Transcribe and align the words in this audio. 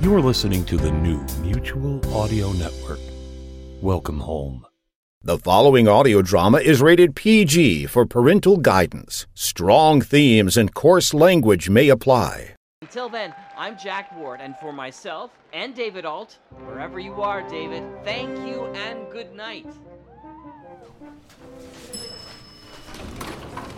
You 0.00 0.14
are 0.14 0.20
listening 0.20 0.64
to 0.66 0.76
the 0.76 0.90
new 0.90 1.24
Mutual 1.40 2.00
Audio 2.14 2.52
Network. 2.52 2.98
Welcome 3.80 4.20
home. 4.20 4.66
The 5.22 5.38
following 5.38 5.88
audio 5.88 6.20
drama 6.20 6.58
is 6.58 6.82
rated 6.82 7.14
PG 7.16 7.86
for 7.86 8.04
parental 8.04 8.56
guidance. 8.58 9.26
Strong 9.34 10.02
themes 10.02 10.56
and 10.56 10.74
coarse 10.74 11.14
language 11.14 11.70
may 11.70 11.88
apply. 11.88 12.54
Until 12.82 13.08
then, 13.08 13.34
I'm 13.56 13.78
Jack 13.78 14.14
Ward, 14.18 14.40
and 14.42 14.56
for 14.58 14.72
myself 14.72 15.30
and 15.52 15.74
David 15.74 16.04
Alt, 16.04 16.38
wherever 16.66 16.98
you 16.98 17.14
are, 17.22 17.48
David, 17.48 17.84
thank 18.04 18.36
you 18.46 18.66
and 18.74 19.10
good 19.10 19.34
night. 19.34 19.66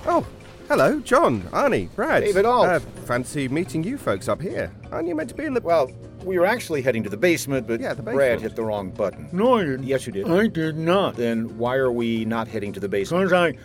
Oh, 0.07 0.27
hello, 0.69 1.01
John, 1.01 1.43
Arnie, 1.53 1.89
Brad. 1.95 2.25
David 2.25 2.45
Alt. 2.45 2.67
Uh, 2.67 2.81
fancy 2.81 3.49
meeting 3.49 3.85
you 3.85 3.97
folks 3.99 4.29
up 4.29 4.41
here. 4.41 4.73
Aren't 4.91 5.09
you 5.09 5.15
meant 5.15 5.29
to 5.31 5.35
be 5.35 5.45
in 5.45 5.55
the... 5.55 5.61
Well, 5.61 5.91
we 6.25 6.39
were 6.39 6.47
actually 6.47 6.83
heading 6.83 7.03
to 7.05 7.09
the 7.11 7.17
basement, 7.17 7.67
but 7.67 7.81
Yeah, 7.81 7.95
the 7.95 8.03
basement. 8.03 8.17
Brad 8.17 8.41
hit 8.41 8.57
the 8.57 8.65
wrong 8.65 8.91
button. 8.91 9.29
No, 9.33 9.57
I 9.59 9.65
didn't. 9.65 9.85
Yes, 9.85 10.07
you 10.07 10.13
did. 10.13 10.29
I 10.29 10.47
did 10.49 10.77
not. 10.77 11.17
Then 11.17 11.57
why 11.57 11.77
are 11.77 11.93
we 11.93 12.25
not 12.25 12.49
heading 12.49 12.73
to 12.73 12.81
the 12.81 12.89
basement? 12.89 13.31
Because 13.31 13.55
I 13.55 13.59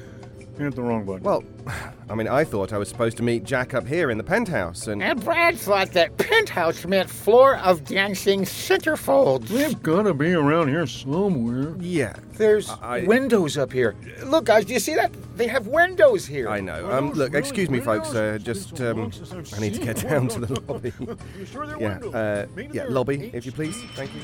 hit 0.64 0.76
the 0.76 0.81
wrong 0.81 1.06
button. 1.06 1.23
Well, 1.23 1.44
I 2.09 2.16
mean, 2.16 2.28
I 2.28 2.44
thought 2.44 2.73
I 2.73 2.78
was 2.78 2.90
supposed 2.90 3.17
to 3.17 3.23
meet 3.23 3.44
Jack 3.44 3.73
up 3.73 3.88
here 3.88 4.09
in 4.12 4.17
the 4.17 4.23
penthouse, 4.23 4.88
and... 4.88 5.02
And 5.02 5.23
Brad 5.23 5.58
thought 5.58 5.92
that 5.94 6.18
penthouse 6.18 6.86
meant 6.86 7.09
floor 7.09 7.58
of 7.58 7.86
dancing 7.86 8.42
centerfolds. 8.42 9.48
They've 9.48 9.81
got 9.81 10.03
to 10.03 10.14
be 10.14 10.34
around 10.34 10.68
here 10.70 10.86
somewhere. 10.88 11.76
Yeah, 11.80 12.16
There's 12.34 12.70
I- 12.70 13.03
windows 13.06 13.58
up 13.58 13.72
here. 13.72 13.95
Look, 14.26 14.45
guys, 14.45 14.66
do 14.66 14.73
you 14.73 14.80
see 14.80 14.95
that? 14.95 15.12
They 15.38 15.48
have 15.48 15.68
windows 15.68 16.26
here. 16.26 16.50
I 16.50 16.59
know. 16.59 16.92
Um, 16.92 17.12
look, 17.14 17.34
excuse 17.34 17.70
me, 17.70 17.80
folks. 17.80 18.14
Uh, 18.14 18.38
just, 18.42 18.80
um, 18.81 19.12
I 19.56 19.59
need 19.59 19.73
to 19.75 19.80
get 19.81 19.98
down 20.02 20.28
to 20.30 20.40
the 20.40 20.59
lobby. 20.62 20.92
You 21.40 21.46
sure 21.46 21.66
they're 21.66 21.80
Yeah, 21.80 21.94
windows? 22.00 22.14
uh, 22.14 22.48
yeah, 22.73 22.86
lobby, 22.90 23.31
if 23.34 23.46
you 23.46 23.52
please. 23.52 23.81
Thank 23.96 24.14
you. 24.14 24.22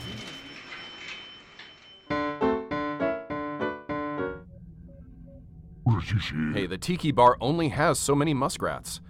Hey, 6.53 6.65
the 6.65 6.77
Tiki 6.77 7.11
Bar 7.11 7.37
only 7.39 7.69
has 7.69 7.99
so 7.99 8.15
many 8.15 8.33
muskrats. 8.33 9.01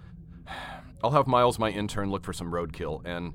I'll 1.02 1.12
have 1.12 1.26
Miles, 1.26 1.58
my 1.58 1.70
intern, 1.70 2.10
look 2.10 2.24
for 2.24 2.32
some 2.32 2.50
roadkill, 2.50 3.02
and 3.04 3.32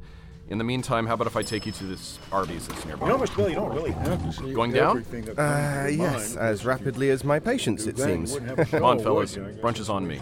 in 0.49 0.57
the 0.57 0.63
meantime, 0.63 1.07
how 1.07 1.13
about 1.13 1.25
if 1.27 1.35
I 1.37 1.41
take 1.41 1.65
you 1.65 1.71
to 1.71 1.83
this 1.85 2.19
Arby's 2.31 2.67
that's 2.67 2.85
nearby? 2.85 3.07
You 3.07 3.13
know, 3.13 3.17
Mr. 3.23 3.37
Bill, 3.37 3.49
you 3.49 3.55
don't 3.55 3.73
really 3.73 3.91
have 3.91 4.21
to 4.23 4.31
see 4.33 4.53
Going 4.53 4.71
down? 4.73 4.97
everything 4.97 5.21
that 5.25 5.39
Uh, 5.39 5.83
comes 5.83 5.87
to 5.89 5.95
yes, 5.95 6.35
mind. 6.35 6.47
as 6.49 6.65
rapidly 6.65 7.09
as 7.09 7.23
my 7.23 7.39
patience, 7.39 7.87
it 7.87 7.95
Then 7.95 8.09
you 8.09 8.15
seems. 8.15 8.33
wouldn't 8.33 8.49
have 8.49 8.59
a 8.59 8.65
Come 8.71 8.83
on, 8.83 8.97
show, 8.97 9.03
fellas. 9.03 9.35
would 9.37 9.43
you? 9.43 9.49
I 9.49 9.51
guess. 9.53 9.61
Brunch 9.61 9.79
is 9.79 9.89
on 9.89 10.05
me. 10.07 10.19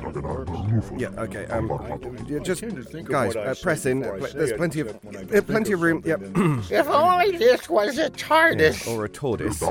Yeah, 0.98 1.10
okay, 1.18 1.46
um, 1.48 1.70
yeah, 2.28 2.40
just, 2.40 2.62
tend 2.62 2.76
to 2.76 2.84
think 2.84 3.08
of 3.08 3.12
guys, 3.12 3.36
what 3.36 3.48
I 3.48 3.50
uh, 3.50 3.54
say 3.56 3.64
press 3.64 3.86
in. 3.86 4.00
before 4.02 4.16
I 4.16 4.20
Pl- 4.20 4.28
say 4.28 4.38
There's 4.38 4.52
it, 4.52 4.58
plenty 4.58 4.80
of, 4.82 4.88
except 4.88 5.06
when 5.06 5.16
I 5.16 5.20
uh, 5.20 5.26
think 5.26 5.48
plenty 5.48 5.72
of 5.74 5.80
of 5.80 5.84
room, 5.84 6.04
yep. 6.06 6.20
something, 6.22 6.64
If 6.70 6.88
only 6.90 7.38
this 7.38 7.70
was 7.70 7.98
a 7.98 8.10
TARDIS. 8.12 8.88
or 8.88 9.06
a 9.06 9.10
tortoise. 9.10 9.62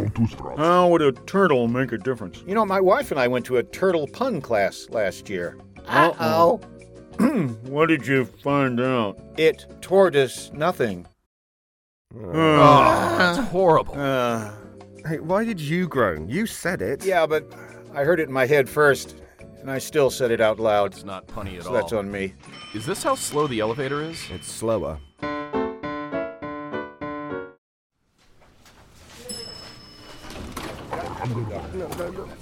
How 0.57 0.89
would 0.89 1.03
a 1.03 1.13
turtle 1.13 1.69
make 1.69 1.93
a 1.93 1.99
difference? 1.99 2.43
You 2.47 2.55
know, 2.55 2.65
my 2.67 2.81
wife 2.81 3.11
and 3.13 3.21
I 3.21 3.29
went 3.29 3.47
to 3.47 3.59
a 3.59 3.63
turtle 3.63 4.09
pun 4.09 4.41
class 4.41 4.89
last 4.91 5.31
year. 5.31 5.57
Uh-oh. 5.89 6.61
What 7.65 7.87
did 7.87 8.07
you 8.07 8.25
find 8.25 8.81
out? 8.81 9.19
It 9.37 9.67
toured 9.81 10.17
us 10.17 10.51
nothing. 10.53 11.07
Uh, 12.15 12.27
Oh, 12.33 13.17
that's 13.19 13.39
horrible. 13.49 13.95
Uh, 13.97 14.53
Hey, 15.07 15.19
why 15.19 15.45
did 15.45 15.59
you 15.61 15.89
groan? 15.89 16.29
You 16.29 16.45
said 16.47 16.83
it. 16.83 17.05
yeah, 17.07 17.27
but 17.27 17.51
I 17.95 18.05
heard 18.05 18.21
it 18.21 18.29
in 18.29 18.33
my 18.33 18.45
head 18.47 18.69
first, 18.69 19.17
and 19.61 19.71
I 19.71 19.79
still 19.79 20.11
said 20.11 20.31
it 20.31 20.43
out 20.43 20.61
loud. 20.61 20.93
It's 20.93 21.05
not 21.05 21.27
punny 21.27 21.57
at 21.57 21.63
So 21.63 21.69
all. 21.71 21.75
that's 21.75 21.93
on 21.95 22.11
me. 22.11 22.35
Is 22.75 22.85
this 22.85 23.03
how 23.03 23.15
slow 23.15 23.47
the 23.47 23.61
elevator 23.61 24.03
is? 24.03 24.23
It's 24.31 24.47
slower. 24.53 24.99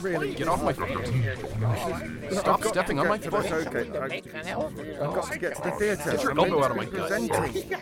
Really. 0.00 0.34
Get 0.34 0.48
off 0.48 0.62
my 0.62 0.72
foot. 0.72 0.88
Stop 2.32 2.62
stepping 2.64 2.98
on 2.98 3.08
my 3.08 3.16
That's 3.18 3.48
foot. 3.48 3.66
okay. 3.66 3.98
I, 3.98 5.04
I've 5.04 5.14
got 5.14 5.32
to 5.32 5.38
get 5.38 5.56
to 5.56 5.62
the 5.62 5.70
theatre. 5.72 6.10
Get 6.10 6.22
your 6.22 6.32
I'm 6.32 6.38
elbow 6.38 6.64
out 6.64 6.70
of 6.72 6.76
my 6.76 6.84
be 6.84 6.90
gut. 6.92 7.08
presenting. 7.08 7.68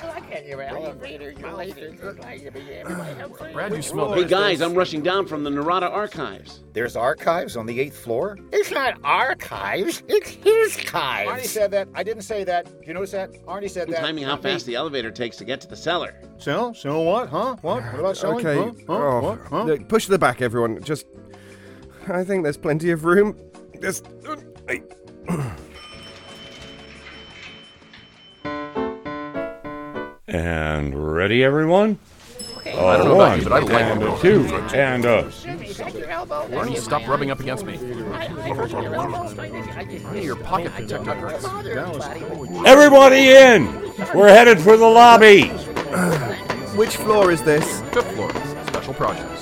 Brad, 3.53 3.75
you 3.75 3.83
smell 3.83 4.12
Hey 4.12 4.25
guys, 4.25 4.61
I'm 4.61 4.75
rushing 4.75 5.03
down 5.03 5.27
from 5.27 5.44
the 5.44 5.50
Narada 5.50 5.89
archives. 5.89 6.61
There's 6.72 6.97
archives 6.97 7.56
on 7.56 7.67
the 7.67 7.78
eighth 7.81 7.99
floor? 7.99 8.38
It's 8.53 8.71
not 8.71 8.99
archives, 9.03 10.03
it's 10.09 10.31
his 10.31 10.77
Arnie 10.77 10.84
chives. 10.87 11.50
said 11.50 11.71
that. 11.73 11.88
I 11.94 12.03
didn't 12.03 12.23
say 12.23 12.44
that. 12.44 12.67
Do 12.67 12.87
you 12.87 12.94
notice 12.94 13.12
that? 13.12 13.33
Arnie 13.47 13.71
said 13.71 13.88
I'm 13.88 13.93
that. 13.93 14.00
timing 14.00 14.25
how 14.25 14.37
fast 14.37 14.67
the 14.67 14.75
elevator 14.75 15.11
takes 15.11 15.37
to 15.38 15.44
get 15.44 15.61
to 15.62 15.69
the 15.69 15.77
cellar. 15.77 16.15
Sell? 16.38 16.75
Sell 16.75 17.05
what? 17.05 17.28
Huh? 17.28 17.56
What? 17.62 17.83
What 17.84 18.00
about 18.00 18.17
selling? 18.17 18.47
Okay. 18.47 18.84
Huh? 18.87 18.87
Huh? 18.87 18.94
Oh, 18.94 19.21
What? 19.23 19.38
Huh? 19.49 19.65
look, 19.65 19.88
push 19.88 20.05
to 20.06 20.11
the 20.11 20.19
back, 20.19 20.43
everyone. 20.43 20.83
Just. 20.83 21.06
I 22.09 22.25
think 22.25 22.44
there's 22.44 22.56
plenty 22.56 22.91
of 22.91 23.05
room. 23.05 23.37
Just. 23.81 24.06
uh, 24.27 24.37
hey. 24.69 24.83
And 30.28 31.15
ready, 31.15 31.43
everyone? 31.43 31.99
I 32.67 32.97
don't 32.97 33.09
know 33.09 33.15
about 33.15 33.39
you, 33.39 33.44
but 33.44 33.53
I 33.53 33.59
like 33.61 33.72
and 33.72 34.03
it. 34.03 34.09
a 34.09 34.19
two, 34.21 34.41
and 34.75 35.05
a. 35.05 35.22
Arnie, 35.25 36.77
stop 36.77 37.06
rubbing 37.09 37.31
up 37.31 37.41
against 37.41 37.65
me. 37.65 37.77
Arnie, 37.77 40.25
your 40.25 40.37
pocket 40.37 40.73
protector 40.73 41.15
hurts. 41.15 41.44
Everybody 42.67 43.31
in! 43.31 43.67
We're 44.15 44.28
headed 44.28 44.61
for 44.61 44.77
the 44.77 44.87
lobby! 44.87 45.49
Which 46.77 46.97
floor 46.97 47.31
is 47.31 47.43
this? 47.43 47.81
Fifth 47.93 48.12
floor. 48.15 48.31
Special 48.67 48.94
projects. 48.94 49.36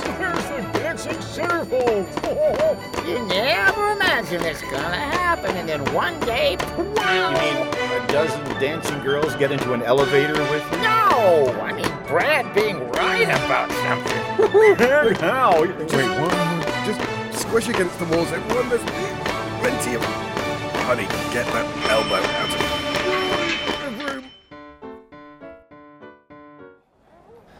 Here's 1.51 1.69
the 1.69 1.79
dancing 1.79 2.05
centerfold. 2.23 3.09
You 3.09 3.27
never 3.27 3.93
imagine 3.93 4.43
it's 4.43 4.63
gonna 4.63 4.97
happen, 4.97 5.57
and 5.57 5.69
then 5.69 5.85
one 5.93 6.19
day, 6.21 6.57
wow. 6.77 7.31
You 7.31 7.39
mean 7.39 7.69
a 8.03 8.07
dozen 8.09 8.45
dancing 8.61 9.01
girls 9.03 9.35
get 9.37 9.53
into 9.53 9.73
an 9.73 9.83
elevator 9.83 10.33
with 10.33 10.65
you? 10.73 10.79
no! 10.79 11.55
I 11.61 11.73
mean, 11.73 12.07
Brad 12.07 12.55
being 12.55 12.79
right 12.93 13.29
about 13.29 13.71
something. 13.71 14.25
How? 15.21 15.61
Wait, 15.61 15.71
what? 16.21 16.87
Just 16.87 17.41
squish 17.41 17.69
against 17.69 17.99
the 17.99 18.05
walls, 18.07 18.33
everyone. 18.33 18.69
There's 18.69 18.83
plenty 19.61 19.95
of. 19.97 20.05
Honey, 20.85 21.07
get 21.33 21.47
that 21.47 21.65
elbow 21.89 22.17
out 22.17 22.44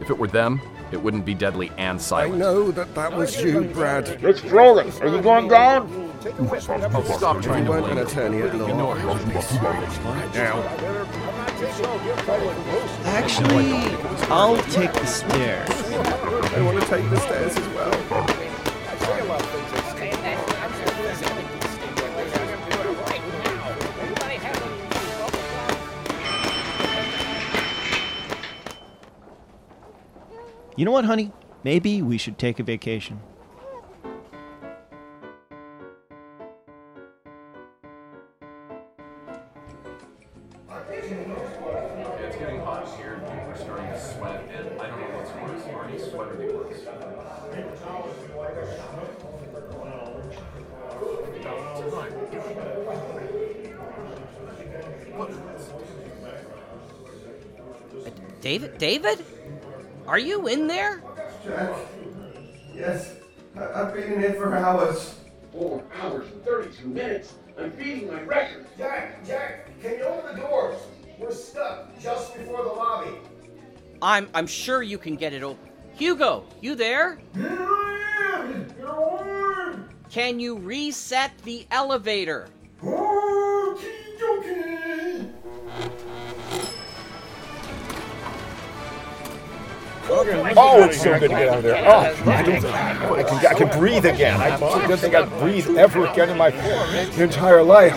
If 0.00 0.10
it 0.10 0.18
were 0.18 0.28
them, 0.28 0.60
it 0.92 1.02
wouldn't 1.02 1.24
be 1.24 1.34
deadly 1.34 1.70
and 1.76 2.00
silent. 2.00 2.34
I 2.34 2.38
know 2.38 2.70
that 2.70 2.94
that 2.94 3.12
was 3.14 3.42
you, 3.42 3.62
Brad. 3.62 4.08
It's 4.22 4.44
rolling. 4.44 4.90
Are 5.00 5.08
you 5.08 5.20
going 5.20 5.48
down? 5.48 6.12
Stop 6.60 7.42
trying 7.42 7.64
to 7.64 7.70
weren't 7.70 7.86
an 7.86 7.98
attorney 7.98 8.42
at 8.42 8.54
law. 8.56 8.94
it 8.96 9.04
was 9.04 9.26
me. 9.26 9.34
Now, 10.34 10.62
Actually, 13.04 13.72
I'll 14.30 14.56
take 14.70 14.92
the 14.92 15.06
stairs. 15.06 15.70
I 15.70 16.62
want 16.62 16.80
to 16.80 16.86
take 16.86 17.08
the 17.10 17.18
stairs 17.18 17.56
as 17.56 17.68
well. 17.74 18.37
You 30.78 30.84
know 30.84 30.92
what, 30.92 31.06
honey? 31.06 31.32
Maybe 31.64 32.02
we 32.02 32.18
should 32.18 32.38
take 32.38 32.60
a 32.60 32.62
vacation. 32.62 33.18
Are 60.18 60.20
you 60.20 60.48
in 60.48 60.66
there? 60.66 61.00
Jack. 61.44 61.70
Yes. 62.74 63.14
I- 63.56 63.70
I've 63.72 63.94
been 63.94 64.14
in 64.14 64.18
here 64.18 64.34
for 64.34 64.52
hours. 64.52 65.14
Four 65.52 65.84
hours 66.02 66.26
and 66.32 66.44
32 66.44 66.88
minutes. 66.88 67.34
I'm 67.56 67.70
beating 67.70 68.08
my 68.08 68.22
record. 68.22 68.66
Jack, 68.76 69.24
Jack, 69.24 69.68
can 69.80 69.92
you 69.92 70.02
open 70.02 70.34
the 70.34 70.42
doors? 70.42 70.76
We're 71.20 71.30
stuck 71.30 71.96
just 72.00 72.36
before 72.36 72.64
the 72.64 72.70
lobby. 72.70 73.12
I'm 74.02 74.28
I'm 74.34 74.48
sure 74.48 74.82
you 74.82 74.98
can 74.98 75.14
get 75.14 75.32
it 75.32 75.44
open. 75.44 75.70
Hugo, 75.94 76.42
you 76.60 76.74
there? 76.74 77.20
Here 77.36 77.56
I 77.60 78.42
am! 78.42 79.88
Can 80.10 80.40
you 80.40 80.56
reset 80.56 81.30
the 81.44 81.64
elevator? 81.70 82.48
Oh, 82.82 83.37
Oh, 90.10 90.84
it's 90.84 91.02
so 91.02 91.18
good 91.18 91.28
to 91.30 91.36
get 91.36 91.48
out 91.48 91.58
of 91.58 91.62
there. 91.64 91.84
Oh, 91.86 92.30
I, 92.30 92.42
don't, 92.42 92.64
I, 92.64 93.22
can, 93.22 93.46
I 93.46 93.54
can 93.54 93.78
breathe 93.78 94.06
again. 94.06 94.40
I 94.40 94.58
don't 94.58 94.98
think 94.98 95.14
I'd 95.14 95.30
breathe 95.38 95.68
ever 95.76 96.06
again 96.06 96.30
in 96.30 96.38
my 96.38 96.48
entire 97.16 97.62
life. 97.62 97.94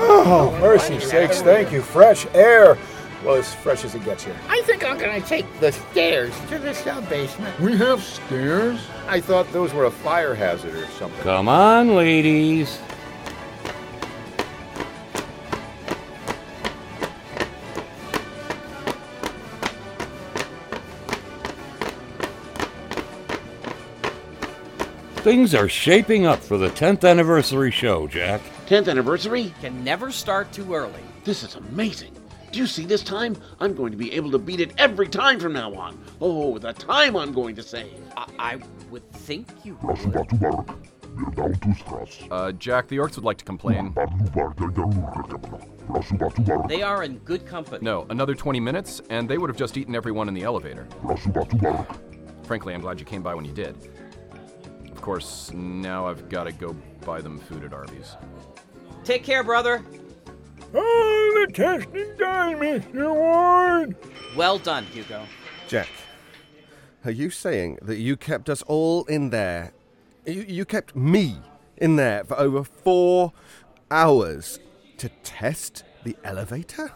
Oh, 0.00 0.56
mercy 0.60 1.00
sakes, 1.00 1.42
thank 1.42 1.72
you. 1.72 1.82
Fresh 1.82 2.26
air. 2.34 2.78
Well, 3.24 3.34
as 3.34 3.52
fresh 3.52 3.84
as 3.84 3.94
it 3.96 4.04
gets 4.04 4.24
here. 4.24 4.36
I 4.48 4.62
think 4.62 4.84
I'm 4.84 4.96
gonna 4.96 5.20
take 5.20 5.44
the 5.58 5.72
stairs 5.72 6.32
to 6.48 6.58
the 6.58 6.72
sub 6.72 7.08
basement. 7.08 7.58
We 7.58 7.76
have 7.76 8.02
stairs? 8.02 8.80
I 9.08 9.20
thought 9.20 9.50
those 9.52 9.74
were 9.74 9.86
a 9.86 9.90
fire 9.90 10.34
hazard 10.34 10.74
or 10.74 10.86
something. 10.86 11.20
Come 11.22 11.48
on, 11.48 11.96
ladies. 11.96 12.78
Things 25.28 25.54
are 25.54 25.68
shaping 25.68 26.24
up 26.24 26.38
for 26.38 26.56
the 26.56 26.70
10th 26.70 27.06
anniversary 27.06 27.70
show, 27.70 28.06
Jack. 28.06 28.40
10th 28.66 28.88
anniversary? 28.88 29.52
Can 29.60 29.84
never 29.84 30.10
start 30.10 30.50
too 30.52 30.72
early. 30.72 31.02
This 31.22 31.42
is 31.42 31.54
amazing. 31.54 32.14
Do 32.50 32.58
you 32.58 32.66
see 32.66 32.86
this 32.86 33.02
time? 33.02 33.36
I'm 33.60 33.74
going 33.74 33.90
to 33.92 33.98
be 33.98 34.10
able 34.14 34.30
to 34.30 34.38
beat 34.38 34.58
it 34.58 34.72
every 34.78 35.06
time 35.06 35.38
from 35.38 35.52
now 35.52 35.74
on. 35.74 36.02
Oh, 36.22 36.56
the 36.56 36.72
time 36.72 37.14
I'm 37.14 37.34
going 37.34 37.54
to 37.56 37.62
save. 37.62 37.92
I, 38.16 38.26
I 38.38 38.58
would 38.90 39.06
think 39.12 39.48
you 39.64 39.76
Uh, 42.30 42.52
Jack, 42.52 42.88
the 42.88 42.96
orcs 42.96 43.16
would 43.16 43.24
like 43.26 43.36
to 43.36 43.44
complain. 43.44 43.94
They 46.68 46.80
are 46.80 47.02
in 47.02 47.18
good 47.18 47.44
company. 47.44 47.84
No, 47.84 48.06
another 48.08 48.34
20 48.34 48.60
minutes, 48.60 49.02
and 49.10 49.28
they 49.28 49.36
would 49.36 49.50
have 49.50 49.58
just 49.58 49.76
eaten 49.76 49.94
everyone 49.94 50.28
in 50.28 50.32
the 50.32 50.44
elevator. 50.44 50.88
Frankly, 52.44 52.72
I'm 52.72 52.80
glad 52.80 52.98
you 52.98 53.04
came 53.04 53.22
by 53.22 53.34
when 53.34 53.44
you 53.44 53.52
did. 53.52 53.76
Of 54.98 55.02
course, 55.02 55.52
now 55.54 56.08
I've 56.08 56.28
got 56.28 56.44
to 56.44 56.52
go 56.52 56.74
buy 57.06 57.20
them 57.20 57.38
food 57.38 57.62
at 57.62 57.72
Arby's. 57.72 58.16
Take 59.04 59.22
care, 59.22 59.44
brother. 59.44 59.80
Oh, 60.74 61.46
the 61.46 61.52
testing 61.52 62.16
done, 62.16 62.56
Mr. 62.56 63.14
Ward. 63.14 63.94
Well 64.34 64.58
done, 64.58 64.86
Hugo. 64.86 65.24
Jack, 65.68 65.88
are 67.04 67.12
you 67.12 67.30
saying 67.30 67.78
that 67.82 67.98
you 67.98 68.16
kept 68.16 68.50
us 68.50 68.62
all 68.62 69.04
in 69.04 69.30
there? 69.30 69.72
You, 70.26 70.44
you 70.48 70.64
kept 70.64 70.96
me 70.96 71.36
in 71.76 71.94
there 71.94 72.24
for 72.24 72.36
over 72.36 72.64
four 72.64 73.32
hours 73.92 74.58
to 74.96 75.10
test 75.22 75.84
the 76.02 76.16
elevator? 76.24 76.90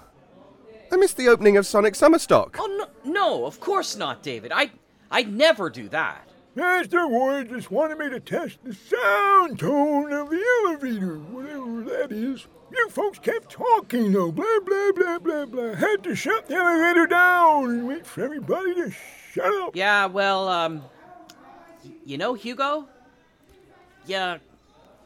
I 0.91 0.97
missed 0.97 1.17
the 1.17 1.29
opening 1.29 1.57
of 1.57 1.67
Sonic 1.67 1.95
Summerstock. 1.95 2.57
Oh 2.59 2.89
no, 3.05 3.13
no, 3.13 3.47
of 3.47 3.61
course 3.61 3.97
not, 3.97 4.25
David. 4.25 4.51
I 4.53 4.73
I'd 5.09 5.33
never 5.33 5.71
do 5.71 5.89
that. 5.91 6.32
Mr. 6.57 7.09
Ward 7.09 7.49
just 7.49 7.71
wanted 7.71 7.99
me 7.99 8.11
to 8.11 8.21
test 8.21 8.59
the 8.63 8.75
sound 8.75 9.59
tone 9.59 10.13
of 10.13 10.29
the 10.29 10.45
elevator, 10.65 11.19
whatever 11.19 11.83
that 11.85 12.13
is. 12.13 12.47
You 12.71 12.89
folks 12.91 13.19
kept 13.19 13.51
talking, 13.51 14.13
though, 14.13 14.31
blah, 14.31 14.61
blah, 14.65 14.93
blah, 14.95 15.19
blah, 15.19 15.47
blah. 15.47 15.75
Had 15.75 16.03
to 16.05 16.15
shut 16.15 16.49
the 16.49 16.55
elevator 16.55 17.07
down 17.07 17.71
and 17.71 17.87
wait 17.87 18.07
for 18.07 18.23
everybody 18.25 18.75
to 18.75 18.91
shut 19.33 19.47
up. 19.63 19.77
Yeah, 19.77 20.07
well, 20.07 20.49
um, 20.49 20.83
you 22.05 22.19
know, 22.19 22.35
Hugo, 22.35 22.89
you 24.07 24.39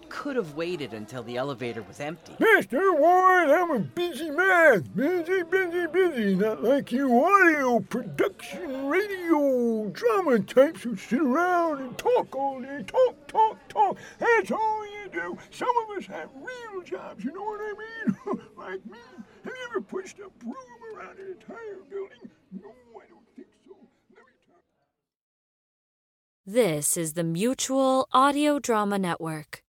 could 0.09 0.37
have 0.37 0.55
waited 0.55 0.93
until 0.95 1.23
the 1.23 1.37
elevator 1.37 1.83
was 1.83 2.01
empty. 2.01 2.33
Mr. 2.41 2.99
Ward, 2.99 3.49
I'm 3.51 3.71
a 3.71 3.79
busy 3.81 4.31
man. 4.31 4.83
Busy, 4.95 5.43
busy, 5.43 5.87
busy. 5.87 6.35
Not 6.35 6.63
like 6.63 6.93
you 6.93 7.25
audio 7.25 7.81
production, 7.81 8.89
radio, 8.89 9.89
drama 9.91 10.41
types 10.41 10.83
who 10.83 10.97
sit 10.97 11.21
around 11.21 11.81
and 11.81 11.99
talk 11.99 12.35
all 12.35 12.61
day. 12.61 12.85
Talk, 12.87 13.27
talk, 13.27 13.69
talk. 13.69 13.97
That's 14.19 14.51
all 14.51 14.87
you 14.87 15.09
do. 15.13 15.39
Some 15.51 15.69
of 15.85 15.97
us 15.97 16.07
have 16.07 16.31
real 16.35 16.83
jobs, 16.83 17.25
you 17.25 17.33
know 17.33 17.43
what 17.43 17.61
I 17.61 17.73
mean? 17.73 18.41
like 18.57 18.87
me. 18.87 18.99
Have 19.45 19.55
you 19.55 19.69
ever 19.71 19.81
pushed 19.81 20.19
a 20.19 20.29
broom 20.45 20.55
around 20.95 21.19
an 21.19 21.27
entire 21.33 21.79
building? 21.89 22.31
No, 22.53 22.71
I 22.99 23.07
don't 23.09 23.27
think 23.37 23.49
so. 23.67 23.75
Let 24.11 24.25
me 24.27 24.33
tell 24.49 24.59
This 26.49 26.97
is 26.97 27.15
the 27.15 27.25
Mutual 27.25 28.07
Audio 28.13 28.61
Drama 28.61 29.01
Network. 29.01 29.65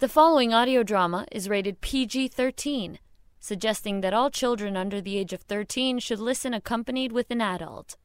The 0.00 0.08
following 0.10 0.52
audio 0.52 0.82
drama 0.82 1.24
is 1.32 1.48
rated 1.48 1.80
PG 1.80 2.28
13, 2.28 2.98
suggesting 3.40 4.02
that 4.02 4.12
all 4.12 4.28
children 4.28 4.76
under 4.76 5.00
the 5.00 5.16
age 5.16 5.32
of 5.32 5.40
13 5.40 5.98
should 5.98 6.20
listen 6.20 6.52
accompanied 6.52 7.12
with 7.12 7.30
an 7.30 7.40
adult. 7.40 7.96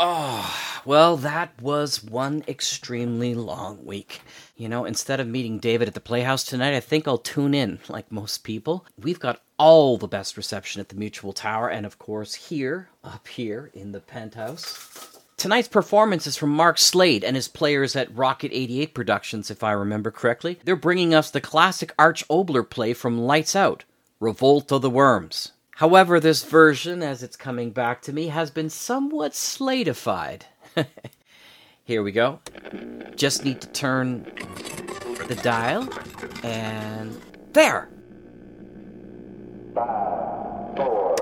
Oh, 0.00 0.73
well, 0.86 1.16
that 1.18 1.60
was 1.60 2.02
one 2.02 2.44
extremely 2.46 3.34
long 3.34 3.84
week. 3.84 4.20
You 4.56 4.68
know, 4.68 4.84
instead 4.84 5.20
of 5.20 5.26
meeting 5.26 5.58
David 5.58 5.88
at 5.88 5.94
the 5.94 6.00
Playhouse 6.00 6.44
tonight, 6.44 6.74
I 6.74 6.80
think 6.80 7.08
I'll 7.08 7.18
tune 7.18 7.54
in, 7.54 7.80
like 7.88 8.10
most 8.12 8.44
people. 8.44 8.86
We've 8.98 9.18
got 9.18 9.42
all 9.58 9.98
the 9.98 10.08
best 10.08 10.36
reception 10.36 10.80
at 10.80 10.88
the 10.88 10.96
Mutual 10.96 11.32
Tower, 11.32 11.68
and 11.68 11.86
of 11.86 11.98
course, 11.98 12.34
here, 12.34 12.88
up 13.02 13.28
here 13.28 13.70
in 13.74 13.92
the 13.92 14.00
penthouse. 14.00 15.20
Tonight's 15.36 15.68
performance 15.68 16.26
is 16.26 16.36
from 16.36 16.50
Mark 16.50 16.78
Slade 16.78 17.24
and 17.24 17.36
his 17.36 17.48
players 17.48 17.96
at 17.96 18.14
Rocket 18.16 18.52
88 18.52 18.94
Productions, 18.94 19.50
if 19.50 19.62
I 19.62 19.72
remember 19.72 20.10
correctly. 20.10 20.58
They're 20.64 20.76
bringing 20.76 21.12
us 21.12 21.30
the 21.30 21.40
classic 21.40 21.92
Arch 21.98 22.26
Oboler 22.28 22.68
play 22.68 22.94
from 22.94 23.18
Lights 23.18 23.56
Out 23.56 23.84
Revolt 24.20 24.72
of 24.72 24.82
the 24.82 24.90
Worms. 24.90 25.52
However, 25.78 26.20
this 26.20 26.44
version, 26.44 27.02
as 27.02 27.22
it's 27.22 27.36
coming 27.36 27.72
back 27.72 28.00
to 28.02 28.12
me, 28.12 28.28
has 28.28 28.52
been 28.52 28.70
somewhat 28.70 29.32
slatified. 29.32 30.42
Here 31.84 32.02
we 32.02 32.12
go. 32.12 32.40
Just 33.16 33.44
need 33.44 33.60
to 33.60 33.68
turn 33.68 34.24
the 35.28 35.38
dial, 35.42 35.88
and 36.42 37.20
there! 37.52 37.88
Five, 39.74 40.76
four, 40.76 41.16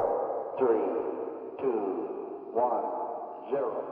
three, 0.58 0.78
two, 1.60 2.08
one, 2.52 2.84
zero. 3.50 3.82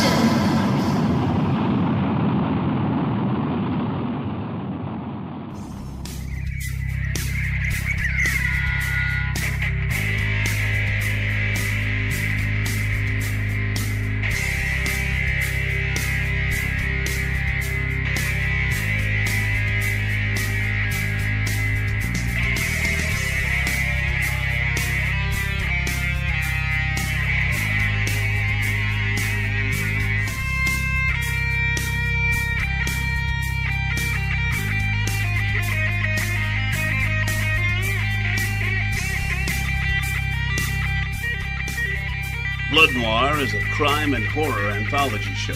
crime 43.76 44.14
and 44.14 44.24
horror 44.24 44.72
anthology 44.72 45.34
show. 45.34 45.54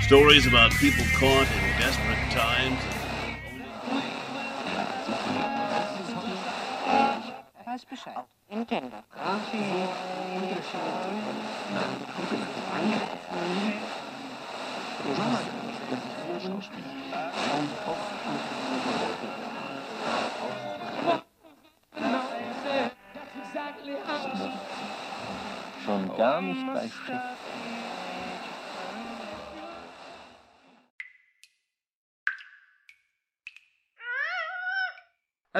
Stories 0.00 0.46
about 0.46 0.72
people 0.72 1.04
caught 1.18 1.46
in 1.46 1.78
desperate 1.78 2.30
times. 2.32 2.80
Weiß 7.66 7.84
Bescheid. 7.84 8.14
Oh, 8.16 8.24
Nintendo. 8.50 9.04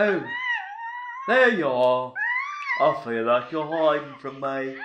Oh, 0.01 0.23
there 1.27 1.49
you 1.49 1.67
are. 1.67 2.13
I 2.81 3.03
feel 3.05 3.25
like 3.25 3.51
you're 3.51 3.67
hiding 3.67 4.15
from 4.21 4.35
me. 4.35 4.77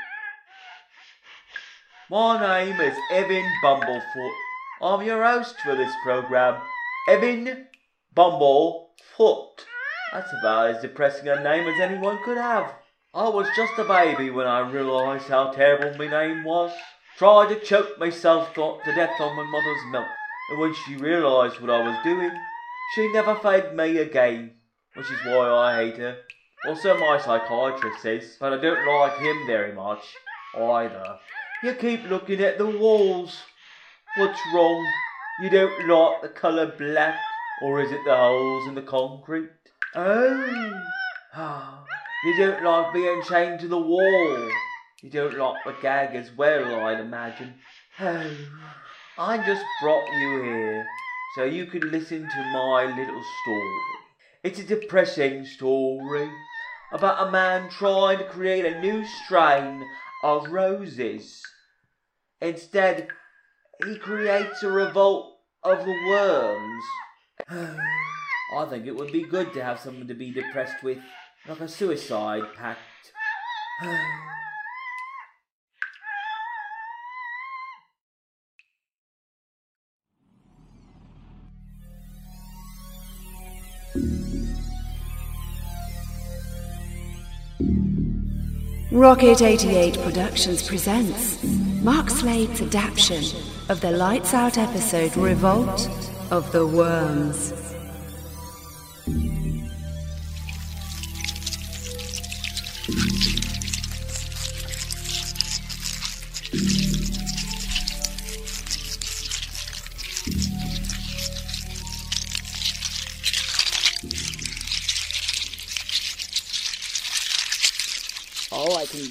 My 2.09 2.39
name 2.41 2.81
is 2.81 2.97
Evan 3.11 3.45
Bumblefoot. 3.63 4.33
I'm 4.81 5.05
your 5.05 5.23
host 5.23 5.53
for 5.63 5.75
this 5.75 5.93
program. 6.03 6.59
Evan 7.07 7.67
Bumblefoot. 8.15 9.59
That's 10.13 10.33
about 10.39 10.71
as 10.71 10.81
depressing 10.81 11.27
a 11.27 11.43
name 11.43 11.67
as 11.67 11.79
anyone 11.79 12.17
could 12.23 12.39
have. 12.39 12.73
I 13.13 13.29
was 13.29 13.45
just 13.55 13.77
a 13.77 13.83
baby 13.83 14.31
when 14.31 14.47
I 14.47 14.67
realised 14.67 15.27
how 15.27 15.51
terrible 15.51 15.95
my 15.95 16.07
name 16.09 16.43
was. 16.43 16.71
Tried 17.19 17.49
to 17.49 17.59
choke 17.59 17.99
myself 17.99 18.51
to 18.55 18.95
death 18.95 19.21
on 19.21 19.35
my 19.35 19.43
mother's 19.43 19.85
milk, 19.91 20.07
and 20.49 20.59
when 20.59 20.73
she 20.73 20.95
realised 20.95 21.61
what 21.61 21.69
I 21.69 21.87
was 21.87 22.03
doing, 22.03 22.31
she 22.95 23.13
never 23.13 23.35
fed 23.35 23.75
me 23.75 23.99
again, 23.99 24.55
which 24.95 25.09
is 25.11 25.19
why 25.25 25.49
I 25.49 25.83
hate 25.83 25.97
her. 25.97 26.17
Also, 26.65 26.97
my 26.97 27.19
psychiatrist 27.19 28.01
says, 28.01 28.37
but 28.39 28.53
I 28.53 28.57
don't 28.57 28.87
like 28.87 29.17
him 29.19 29.45
very 29.45 29.73
much 29.73 30.03
either. 30.57 31.17
You 31.63 31.73
keep 31.73 32.03
looking 32.09 32.41
at 32.41 32.57
the 32.57 32.65
walls. 32.65 33.37
What's 34.15 34.39
wrong? 34.53 34.85
You 35.41 35.49
don't 35.49 35.87
like 35.87 36.21
the 36.21 36.29
colour 36.29 36.73
black, 36.77 37.17
or 37.61 37.81
is 37.81 37.91
it 37.91 38.01
the 38.05 38.15
holes 38.15 38.67
in 38.67 38.75
the 38.75 38.81
concrete? 38.81 39.49
Oh, 39.95 40.81
you 42.25 42.37
don't 42.37 42.63
like 42.63 42.93
being 42.93 43.21
chained 43.23 43.59
to 43.61 43.67
the 43.67 43.77
wall. 43.77 44.49
You 45.01 45.09
don't 45.09 45.37
like 45.37 45.63
the 45.65 45.75
gag 45.81 46.15
as 46.15 46.31
well, 46.37 46.85
I'd 46.85 46.99
imagine. 46.99 47.55
Oh, 47.99 48.31
I 49.17 49.37
just 49.37 49.65
brought 49.81 50.07
you 50.19 50.43
here 50.43 50.85
so 51.35 51.43
you 51.43 51.65
could 51.65 51.83
listen 51.83 52.21
to 52.21 52.43
my 52.53 52.85
little 52.85 53.23
story. 53.41 54.02
It's 54.43 54.59
a 54.59 54.63
depressing 54.63 55.45
story 55.45 56.29
about 56.91 57.25
a 57.25 57.31
man 57.31 57.69
trying 57.69 58.17
to 58.17 58.25
create 58.25 58.65
a 58.65 58.81
new 58.81 59.05
strain 59.05 59.81
of 60.21 60.51
roses. 60.51 61.41
Instead, 62.41 63.07
he 63.85 63.97
creates 63.97 64.61
a 64.61 64.69
revolt 64.69 65.37
of 65.63 65.85
the 65.85 65.95
worms. 66.09 66.83
I 68.57 68.65
think 68.69 68.85
it 68.85 68.97
would 68.97 69.13
be 69.13 69.23
good 69.23 69.53
to 69.53 69.63
have 69.63 69.79
someone 69.79 70.09
to 70.09 70.13
be 70.13 70.31
depressed 70.31 70.83
with, 70.83 70.97
like 71.47 71.61
a 71.61 71.69
suicide 71.69 72.43
pact. 72.57 72.79
Rocket 88.93 89.41
88 89.41 89.99
Productions 90.03 90.61
presents 90.61 91.43
Mark 91.81 92.11
Slade's 92.11 92.61
adaptation 92.61 93.41
of 93.67 93.81
the 93.81 93.89
Lights 93.89 94.35
Out 94.35 94.59
episode 94.59 95.17
Revolt 95.17 95.89
of 96.29 96.51
the 96.51 96.67
Worms. 96.67 97.53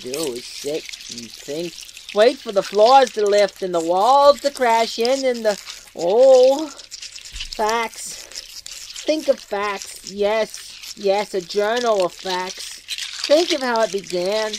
Do 0.02 0.32
is 0.34 0.44
sit 0.44 0.84
and 1.10 1.30
think. 1.30 1.72
Wait 2.14 2.38
for 2.38 2.52
the 2.52 2.62
floors 2.62 3.10
to 3.12 3.24
lift 3.24 3.62
and 3.62 3.74
the 3.74 3.80
walls 3.80 4.40
to 4.40 4.50
crash 4.50 4.98
in 4.98 5.24
and 5.24 5.44
the. 5.44 5.60
Oh. 5.96 6.68
Facts. 6.68 8.24
Think 9.04 9.28
of 9.28 9.38
facts. 9.38 10.10
Yes. 10.10 10.94
Yes, 10.96 11.34
a 11.34 11.40
journal 11.40 12.06
of 12.06 12.12
facts. 12.12 12.80
Think 13.26 13.52
of 13.52 13.62
how 13.62 13.82
it 13.82 13.92
began. 13.92 14.52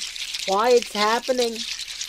Why 0.47 0.69
it's 0.71 0.93
happening. 0.93 1.57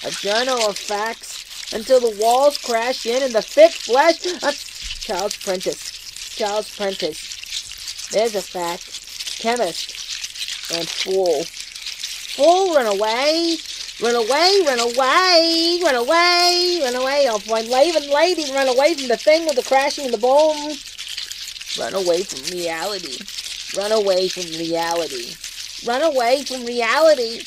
A 0.05 0.11
journal 0.11 0.69
of 0.69 0.77
facts. 0.77 1.73
Until 1.73 2.01
the 2.01 2.17
walls 2.21 2.59
crash 2.59 3.07
in 3.07 3.23
and 3.23 3.33
the 3.33 3.43
thick 3.43 3.73
flesh. 3.73 4.23
That's 4.41 5.03
Charles 5.05 5.37
Prentice. 5.37 6.35
Charles 6.37 6.75
Prentice. 6.75 8.09
There's 8.11 8.35
a 8.35 8.43
fact. 8.43 8.85
Chemist. 9.39 10.73
And 10.73 10.89
fool. 10.89 11.45
Fool, 12.37 12.75
run 12.75 12.87
away! 12.87 13.57
Run 14.03 14.17
away, 14.17 14.59
run 14.67 14.81
away, 14.81 15.81
run 15.85 15.95
away, 15.95 16.81
run 16.83 16.97
away. 16.97 17.29
Oh, 17.31 17.41
my 17.49 17.63
Laven 17.63 18.13
lady, 18.13 18.53
run 18.53 18.67
away 18.67 18.95
from 18.95 19.07
the 19.07 19.17
thing 19.17 19.47
with 19.47 19.55
the 19.55 19.63
crashing 19.63 20.07
and 20.07 20.15
the 20.15 20.19
boom. 20.19 20.75
Run 21.79 21.95
away 21.95 22.25
from 22.25 22.43
reality. 22.59 23.19
Run 23.77 23.93
away 23.93 24.27
from 24.27 24.43
reality. 24.59 25.37
Run 25.87 26.03
away 26.03 26.43
from 26.43 26.67
reality. 26.67 27.45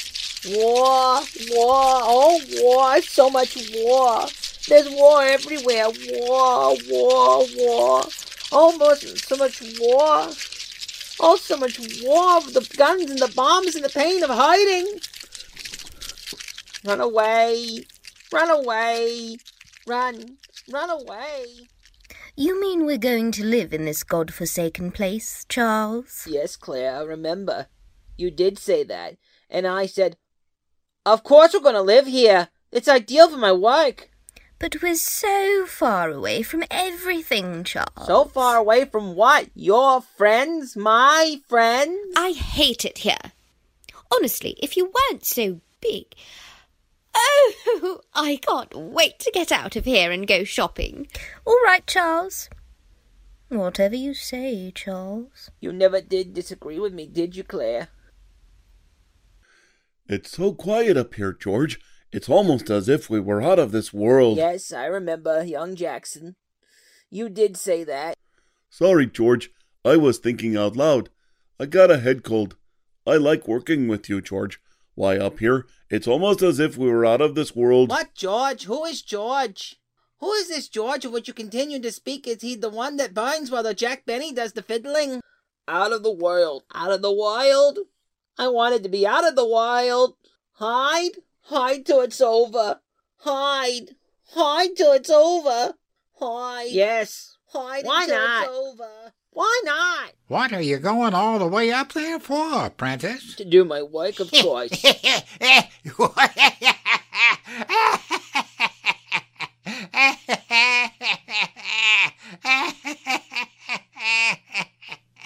War, 0.56 1.20
war, 1.52 2.00
oh, 2.08 2.42
war, 2.62 3.02
so 3.02 3.30
much 3.30 3.58
war. 3.76 4.28
There's 4.70 4.90
war 4.90 5.24
everywhere. 5.24 5.88
War, 6.12 6.78
war, 6.90 7.46
war. 7.58 8.06
Almost 8.54 9.28
so 9.28 9.36
much 9.36 9.62
war. 9.82 10.30
Oh, 11.20 11.36
so 11.36 11.58
much 11.58 11.80
war 12.04 12.38
of 12.38 12.54
the 12.54 12.68
guns 12.78 13.10
and 13.10 13.20
the 13.20 13.32
bombs 13.36 13.76
and 13.76 13.84
the 13.84 13.90
pain 13.90 14.24
of 14.24 14.30
hiding. 14.30 15.00
Run 16.86 17.02
away. 17.02 17.86
Run 18.32 18.50
away. 18.50 19.38
Run. 19.88 20.38
Run 20.72 20.90
away. 20.90 21.46
You 22.36 22.62
mean 22.62 22.86
we're 22.86 23.00
going 23.00 23.32
to 23.32 23.44
live 23.44 23.74
in 23.74 23.86
this 23.86 24.04
god-forsaken 24.04 24.92
place, 24.92 25.44
Charles? 25.50 26.28
Yes, 26.28 26.56
Claire, 26.56 26.98
I 26.98 27.02
remember. 27.02 27.68
You 28.16 28.30
did 28.30 28.60
say 28.60 28.84
that. 28.84 29.18
And 29.50 29.66
I 29.66 29.88
said, 29.88 30.18
Of 31.06 31.24
course 31.24 31.54
we're 31.54 31.62
going 31.62 31.74
to 31.74 31.82
live 31.82 32.06
here. 32.06 32.50
It's 32.72 32.88
ideal 32.88 33.30
for 33.30 33.38
my 33.38 33.52
work. 33.54 34.12
But 34.60 34.82
we're 34.82 34.96
so 34.96 35.66
far 35.68 36.10
away 36.10 36.42
from 36.42 36.64
everything, 36.72 37.64
Charles. 37.64 38.08
So 38.08 38.26
far 38.26 38.58
away 38.58 38.86
from 38.86 39.16
what? 39.16 39.50
Your 39.54 40.02
friends? 40.02 40.76
My 40.76 41.42
friends? 41.48 42.14
I 42.16 42.32
hate 42.32 42.84
it 42.84 43.00
here. 43.00 43.34
Honestly, 44.12 44.56
if 44.62 44.76
you 44.76 44.86
weren't 44.86 45.26
so 45.26 45.62
big. 45.80 46.06
Oh, 47.14 48.02
I 48.16 48.38
can't 48.38 48.74
wait 48.74 49.20
to 49.20 49.32
get 49.32 49.52
out 49.52 49.76
of 49.76 49.86
here 49.86 50.12
and 50.12 50.28
go 50.28 50.44
shopping. 50.44 51.08
All 51.46 51.60
right, 51.64 51.86
Charles. 51.86 52.50
Whatever 53.50 53.96
you 53.96 54.14
say, 54.14 54.72
Charles. 54.74 55.52
You 55.60 55.72
never 55.72 56.02
did 56.02 56.34
disagree 56.34 56.80
with 56.80 56.94
me, 56.94 57.06
did 57.06 57.36
you, 57.36 57.44
Claire? 57.44 57.90
It's 60.08 60.32
so 60.32 60.54
quiet 60.54 60.98
up 60.98 61.14
here, 61.14 61.34
George. 61.34 61.80
It's 62.12 62.30
almost 62.30 62.70
as 62.70 62.88
if 62.88 63.10
we 63.10 63.20
were 63.20 63.42
out 63.42 63.60
of 63.60 63.72
this 63.72 63.94
world. 63.94 64.38
Yes, 64.38 64.72
I 64.72 64.86
remember, 64.86 65.44
young 65.44 65.76
Jackson. 65.76 66.36
You 67.10 67.30
did 67.30 67.58
say 67.58 67.84
that. 67.84 68.16
Sorry, 68.70 69.08
George. 69.08 69.52
I 69.84 69.98
was 69.98 70.18
thinking 70.18 70.56
out 70.56 70.76
loud. 70.76 71.10
I 71.60 71.66
got 71.66 71.92
a 71.92 72.00
head 72.00 72.24
cold. 72.24 72.56
I 73.06 73.16
like 73.16 73.48
working 73.48 73.88
with 73.88 74.10
you, 74.10 74.22
George. 74.22 74.60
Why, 74.96 75.18
up 75.18 75.40
here, 75.40 75.66
it's 75.90 76.08
almost 76.08 76.42
as 76.42 76.60
if 76.60 76.78
we 76.78 76.90
were 76.90 77.06
out 77.06 77.22
of 77.22 77.36
this 77.36 77.56
world. 77.56 77.90
What, 77.90 78.14
George? 78.16 78.64
Who 78.66 78.84
is 78.86 79.02
George? 79.02 79.76
Who 80.20 80.32
is 80.34 80.48
this 80.48 80.68
George 80.68 81.06
of 81.06 81.12
which 81.12 81.28
you 81.28 81.34
continue 81.34 81.80
to 81.80 81.92
speak? 81.92 82.28
Is 82.28 82.42
he 82.42 82.56
the 82.56 82.70
one 82.70 82.98
that 82.98 83.14
binds 83.14 83.52
while 83.52 83.64
the 83.64 83.74
Jack 83.74 84.06
Benny 84.06 84.34
does 84.34 84.54
the 84.54 84.64
fiddling? 84.64 85.22
Out 85.68 85.92
of 85.92 86.04
the 86.04 86.12
world. 86.12 86.64
Out 86.74 86.92
of 86.92 87.02
the 87.02 87.12
wild? 87.12 87.80
I 88.38 88.48
wanted 88.48 88.84
to 88.84 88.90
be 88.90 89.06
out 89.06 89.28
of 89.28 89.36
the 89.36 89.48
wild. 89.48 90.16
Hide? 90.54 91.18
Hide 91.50 91.86
till 91.86 92.02
it's 92.02 92.20
over. 92.20 92.82
Hide. 93.20 93.96
Hide 94.32 94.76
till 94.76 94.92
it's 94.92 95.10
over. 95.10 95.76
Hide. 96.20 96.72
Yes. 96.72 97.38
Hide 97.54 97.86
Why 97.86 98.04
until 98.04 98.18
not? 98.18 98.44
it's 98.44 98.52
over. 98.52 99.14
Why 99.30 99.62
not? 99.64 100.12
What 100.28 100.52
are 100.52 100.62
you 100.62 100.78
going 100.78 101.14
all 101.14 101.40
the 101.40 101.48
way 101.48 101.72
up 101.72 101.94
there 101.94 102.20
for, 102.20 102.66
apprentice? 102.66 103.36
To 103.36 103.46
do 103.46 103.64
my 103.64 103.82
work, 103.82 104.20
of 104.20 104.30
course. 104.32 104.84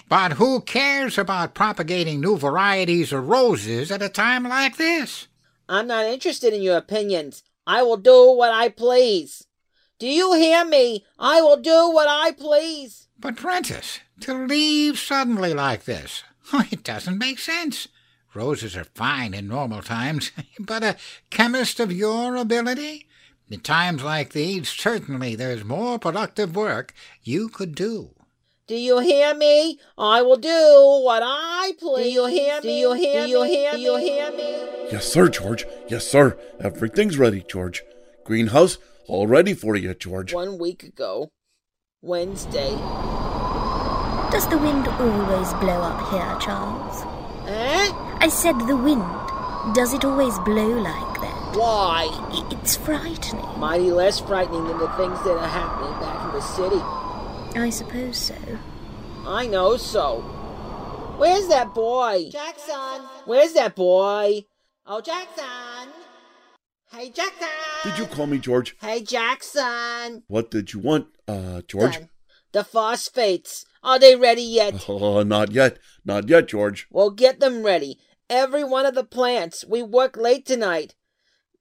But 0.07 0.33
who 0.33 0.59
cares 0.59 1.17
about 1.17 1.53
propagating 1.53 2.19
new 2.19 2.37
varieties 2.37 3.13
of 3.13 3.29
roses 3.29 3.91
at 3.91 4.01
a 4.01 4.09
time 4.09 4.43
like 4.43 4.75
this? 4.75 5.27
I'm 5.71 5.87
not 5.87 6.03
interested 6.03 6.53
in 6.53 6.61
your 6.61 6.75
opinions. 6.75 7.43
I 7.65 7.81
will 7.81 7.95
do 7.95 8.33
what 8.33 8.51
I 8.51 8.67
please. 8.67 9.47
Do 9.99 10.07
you 10.07 10.33
hear 10.33 10.65
me? 10.65 11.05
I 11.17 11.41
will 11.41 11.55
do 11.55 11.89
what 11.89 12.09
I 12.09 12.31
please. 12.33 13.07
But, 13.17 13.37
Prentice, 13.37 14.01
to 14.19 14.33
leave 14.33 14.99
suddenly 14.99 15.53
like 15.53 15.85
this, 15.85 16.23
it 16.53 16.83
doesn't 16.83 17.17
make 17.17 17.39
sense. 17.39 17.87
Roses 18.35 18.75
are 18.75 18.83
fine 18.83 19.33
in 19.33 19.47
normal 19.47 19.81
times, 19.81 20.33
but 20.59 20.83
a 20.83 20.97
chemist 21.29 21.79
of 21.79 21.89
your 21.89 22.35
ability? 22.35 23.07
In 23.49 23.61
times 23.61 24.03
like 24.03 24.33
these, 24.33 24.67
certainly 24.67 25.35
there's 25.37 25.63
more 25.63 25.97
productive 25.97 26.53
work 26.53 26.93
you 27.23 27.47
could 27.47 27.75
do. 27.75 28.09
Do 28.67 28.75
you 28.75 28.99
hear 28.99 29.33
me? 29.33 29.79
I 29.97 30.21
will 30.21 30.37
do 30.37 31.01
what 31.03 31.21
I 31.25 31.73
please. 31.79 32.03
Do 32.03 32.09
you 32.09 32.25
hear 32.27 32.55
me? 32.57 32.61
Do 32.61 32.69
you 32.69 32.93
hear 32.93 33.21
me? 33.21 33.25
Do 33.25 33.31
you 33.31 33.43
hear 33.43 33.71
me? 33.73 33.77
Do 33.77 33.83
you 33.83 33.97
hear 33.97 34.31
me? 34.31 34.89
Yes, 34.91 35.11
sir, 35.11 35.29
George. 35.29 35.65
Yes, 35.89 36.07
sir. 36.07 36.37
Everything's 36.59 37.17
ready, 37.17 37.43
George. 37.47 37.83
Greenhouse 38.23 38.77
all 39.07 39.27
ready 39.27 39.53
for 39.53 39.75
you, 39.75 39.93
George. 39.93 40.33
One 40.33 40.57
week 40.57 40.83
ago, 40.83 41.31
Wednesday. 42.01 42.71
Does 44.31 44.47
the 44.47 44.57
wind 44.57 44.87
always 44.87 45.53
blow 45.55 45.81
up 45.81 46.09
here, 46.09 46.37
Charles? 46.39 47.03
Eh? 47.47 47.91
I 48.21 48.29
said 48.29 48.57
the 48.67 48.77
wind. 48.77 49.03
Does 49.75 49.93
it 49.93 50.05
always 50.05 50.37
blow 50.39 50.79
like 50.79 51.19
that? 51.19 51.55
Why? 51.57 52.07
It's 52.51 52.77
frightening. 52.77 53.59
Mighty 53.59 53.91
less 53.91 54.19
frightening 54.21 54.63
than 54.63 54.77
the 54.77 54.87
things 54.95 55.19
that 55.23 55.35
are 55.35 55.47
happening 55.47 55.99
back 55.99 56.25
in 56.25 56.31
the 56.31 56.41
city. 56.41 56.81
I 57.55 57.69
suppose 57.69 58.17
so. 58.17 58.35
I 59.25 59.45
know 59.47 59.77
so. 59.77 60.21
Where's 61.17 61.47
that 61.47 61.73
boy? 61.73 62.29
Jackson. 62.31 63.01
Where's 63.25 63.53
that 63.53 63.75
boy? 63.75 64.45
Oh, 64.85 65.01
Jackson. 65.01 65.45
Hey, 66.91 67.09
Jackson. 67.09 67.47
Did 67.83 67.97
you 67.97 68.05
call 68.05 68.27
me 68.27 68.39
George? 68.39 68.75
Hey, 68.81 69.01
Jackson. 69.03 70.23
What 70.27 70.49
did 70.51 70.73
you 70.73 70.79
want, 70.79 71.07
uh, 71.27 71.61
George? 71.67 71.93
Done. 71.97 72.09
The 72.53 72.63
phosphates. 72.63 73.65
Are 73.83 73.99
they 73.99 74.15
ready 74.15 74.41
yet? 74.43 74.85
Oh, 74.89 75.23
not 75.23 75.51
yet. 75.51 75.77
Not 76.05 76.29
yet, 76.29 76.47
George. 76.47 76.87
Well, 76.89 77.11
get 77.11 77.39
them 77.39 77.63
ready. 77.63 77.99
Every 78.29 78.63
one 78.63 78.85
of 78.85 78.95
the 78.95 79.03
plants. 79.03 79.65
We 79.67 79.83
work 79.83 80.17
late 80.17 80.45
tonight. 80.45 80.95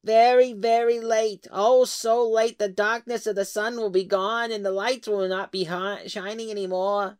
Very, 0.02 0.54
very 0.54 0.98
late. 0.98 1.46
Oh, 1.52 1.84
so 1.84 2.26
late 2.28 2.58
the 2.58 2.68
darkness 2.68 3.26
of 3.26 3.36
the 3.36 3.44
sun 3.44 3.76
will 3.76 3.90
be 3.90 4.04
gone 4.04 4.50
and 4.50 4.64
the 4.64 4.70
lights 4.70 5.06
will 5.06 5.28
not 5.28 5.52
be 5.52 5.64
hi- 5.64 6.06
shining 6.06 6.50
anymore. 6.50 7.18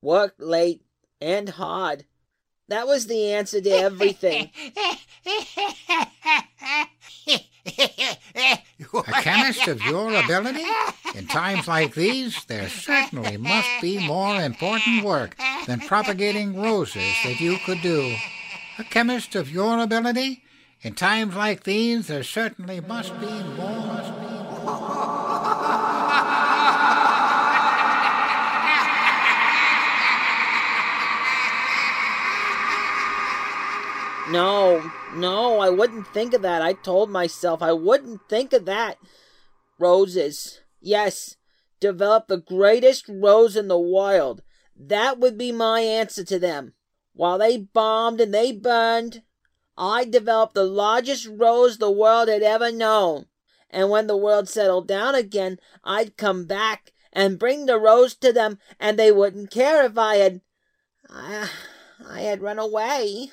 Work 0.00 0.34
late 0.38 0.82
and 1.20 1.48
hard. 1.50 2.04
That 2.68 2.86
was 2.86 3.06
the 3.06 3.32
answer 3.32 3.60
to 3.60 3.70
everything. 3.70 4.50
A 8.94 9.12
chemist 9.22 9.68
of 9.68 9.82
your 9.82 10.14
ability? 10.14 10.64
In 11.14 11.26
times 11.26 11.68
like 11.68 11.94
these, 11.94 12.44
there 12.44 12.68
certainly 12.68 13.36
must 13.36 13.68
be 13.80 14.06
more 14.06 14.40
important 14.40 15.04
work 15.04 15.36
than 15.66 15.80
propagating 15.80 16.60
roses 16.60 17.14
that 17.24 17.40
you 17.40 17.58
could 17.64 17.80
do. 17.82 18.14
A 18.78 18.84
chemist 18.84 19.34
of 19.34 19.50
your 19.50 19.80
ability? 19.80 20.43
In 20.84 20.92
times 20.94 21.34
like 21.34 21.64
these, 21.64 22.08
there 22.08 22.22
certainly 22.22 22.78
must 22.78 23.18
be 23.18 23.26
more. 23.26 23.84
No, 34.30 34.90
no, 35.14 35.58
I 35.58 35.70
wouldn't 35.70 36.06
think 36.08 36.34
of 36.34 36.42
that. 36.42 36.60
I 36.60 36.74
told 36.74 37.10
myself 37.10 37.62
I 37.62 37.72
wouldn't 37.72 38.28
think 38.28 38.52
of 38.52 38.66
that. 38.66 38.98
Roses. 39.78 40.60
Yes, 40.82 41.36
develop 41.80 42.28
the 42.28 42.36
greatest 42.36 43.06
rose 43.08 43.56
in 43.56 43.68
the 43.68 43.78
wild. 43.78 44.42
That 44.76 45.18
would 45.18 45.38
be 45.38 45.50
my 45.50 45.80
answer 45.80 46.24
to 46.24 46.38
them. 46.38 46.74
While 47.14 47.38
they 47.38 47.56
bombed 47.56 48.20
and 48.20 48.34
they 48.34 48.52
burned, 48.52 49.22
I 49.76 50.04
developed 50.04 50.54
the 50.54 50.64
largest 50.64 51.26
rose 51.26 51.78
the 51.78 51.90
world 51.90 52.28
had 52.28 52.42
ever 52.42 52.70
known. 52.70 53.26
And 53.70 53.90
when 53.90 54.06
the 54.06 54.16
world 54.16 54.48
settled 54.48 54.86
down 54.86 55.14
again, 55.14 55.58
I'd 55.82 56.16
come 56.16 56.46
back 56.46 56.92
and 57.12 57.38
bring 57.38 57.66
the 57.66 57.78
rose 57.78 58.14
to 58.16 58.32
them, 58.32 58.58
and 58.78 58.98
they 58.98 59.10
wouldn't 59.10 59.50
care 59.50 59.84
if 59.84 59.98
I 59.98 60.16
had. 60.16 60.40
I, 61.10 61.48
I 62.08 62.20
had 62.20 62.40
run 62.40 62.58
away. 62.58 63.30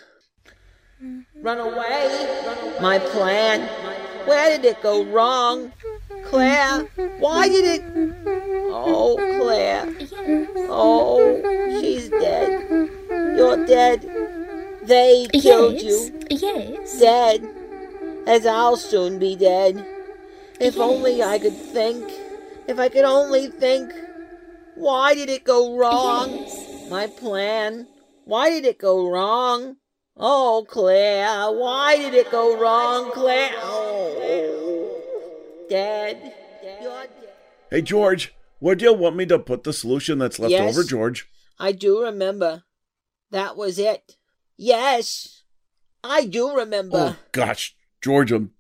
Mm-hmm. 1.04 1.42
Run 1.42 1.60
away. 1.60 2.78
My 2.80 3.00
plan. 3.00 3.68
Where 4.28 4.56
did 4.56 4.66
it 4.66 4.82
go 4.84 5.04
wrong? 5.04 5.72
Claire, 6.26 6.82
why 7.20 7.50
did 7.50 7.66
it. 7.66 7.84
Oh, 8.72 9.16
Claire. 9.40 9.94
Oh, 10.70 11.80
she's 11.82 12.10
dead. 12.10 12.90
You're 13.10 13.66
dead. 13.66 14.21
They 14.92 15.26
killed 15.32 15.82
Yes, 15.82 16.10
you. 16.10 16.20
Yes. 16.30 17.00
Dead. 17.00 17.48
As 18.28 18.46
I'll 18.46 18.76
soon 18.76 19.20
be 19.20 19.38
dead. 19.38 19.86
If 20.60 20.78
only 20.78 21.24
I 21.24 21.40
could 21.40 21.56
think. 21.56 22.12
If 22.68 22.78
I 22.78 22.90
could 22.90 23.06
only 23.06 23.48
think. 23.48 23.90
Why 24.76 25.16
did 25.16 25.30
it 25.30 25.46
go 25.46 25.78
wrong? 25.78 26.46
My 26.90 27.08
plan. 27.08 27.88
Why 28.26 28.50
did 28.50 28.66
it 28.66 28.80
go 28.80 29.10
wrong? 29.10 29.78
Oh, 30.18 30.66
Claire, 30.68 31.50
why 31.52 31.96
did 31.96 32.14
it 32.14 32.30
go 32.30 32.60
wrong, 32.60 33.12
Claire? 33.14 33.52
Oh, 33.60 34.98
dead. 35.70 36.34
Dead. 36.62 37.10
Hey, 37.70 37.82
George, 37.82 38.36
where 38.60 38.76
do 38.76 38.84
you 38.84 38.94
want 38.94 39.16
me 39.16 39.26
to 39.28 39.40
put 39.40 39.64
the 39.64 39.72
solution 39.72 40.20
that's 40.20 40.38
left 40.38 40.52
Yes? 40.52 40.76
over, 40.76 40.84
George? 40.84 41.30
I 41.58 41.72
do 41.72 42.02
remember. 42.04 42.64
That 43.32 43.56
was 43.56 43.80
it. 43.80 44.18
Yes, 44.64 45.42
I 46.04 46.28
do 46.28 46.56
remember. 46.56 47.16
Oh, 47.16 47.16
gosh, 47.32 47.76
George, 48.00 48.32
I'm 48.32 48.52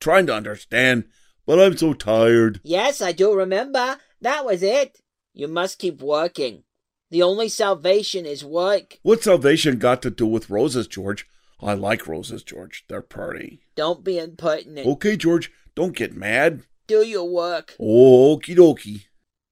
trying 0.00 0.26
to 0.28 0.34
understand, 0.34 1.04
but 1.44 1.60
I'm 1.60 1.76
so 1.76 1.92
tired. 1.92 2.60
Yes, 2.64 3.02
I 3.02 3.12
do 3.12 3.34
remember. 3.34 3.98
That 4.22 4.46
was 4.46 4.62
it. 4.62 5.02
You 5.34 5.48
must 5.48 5.78
keep 5.78 6.00
working. 6.00 6.62
The 7.10 7.22
only 7.22 7.50
salvation 7.50 8.24
is 8.24 8.42
work. 8.42 9.00
What 9.02 9.22
salvation 9.22 9.76
got 9.76 10.00
to 10.00 10.10
do 10.10 10.26
with 10.26 10.48
roses, 10.48 10.86
George? 10.86 11.26
I 11.60 11.74
like 11.74 12.08
roses, 12.08 12.42
George. 12.42 12.86
They're 12.88 13.02
pretty. 13.02 13.60
Don't 13.76 14.02
be 14.02 14.16
impertinent. 14.16 14.86
Okay, 14.86 15.14
George, 15.14 15.52
don't 15.74 15.94
get 15.94 16.16
mad. 16.16 16.62
Do 16.86 17.04
your 17.04 17.30
work. 17.30 17.76
Okie 17.78 18.56
dokie. 18.56 19.04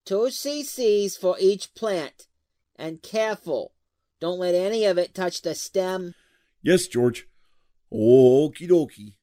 Two 0.07 0.29
cc's 0.31 1.19
for 1.19 1.37
each 1.39 1.75
plant. 1.75 2.29
And 2.77 3.03
careful. 3.03 3.73
Don't 4.21 4.39
let 4.39 4.55
any 4.55 4.85
of 4.85 4.99
it 4.99 5.15
touch 5.15 5.43
the 5.43 5.55
stem. 5.55 6.15
Yes, 6.63 6.87
George. 6.87 7.29
Okie 7.93 8.69
dokie. 8.69 9.15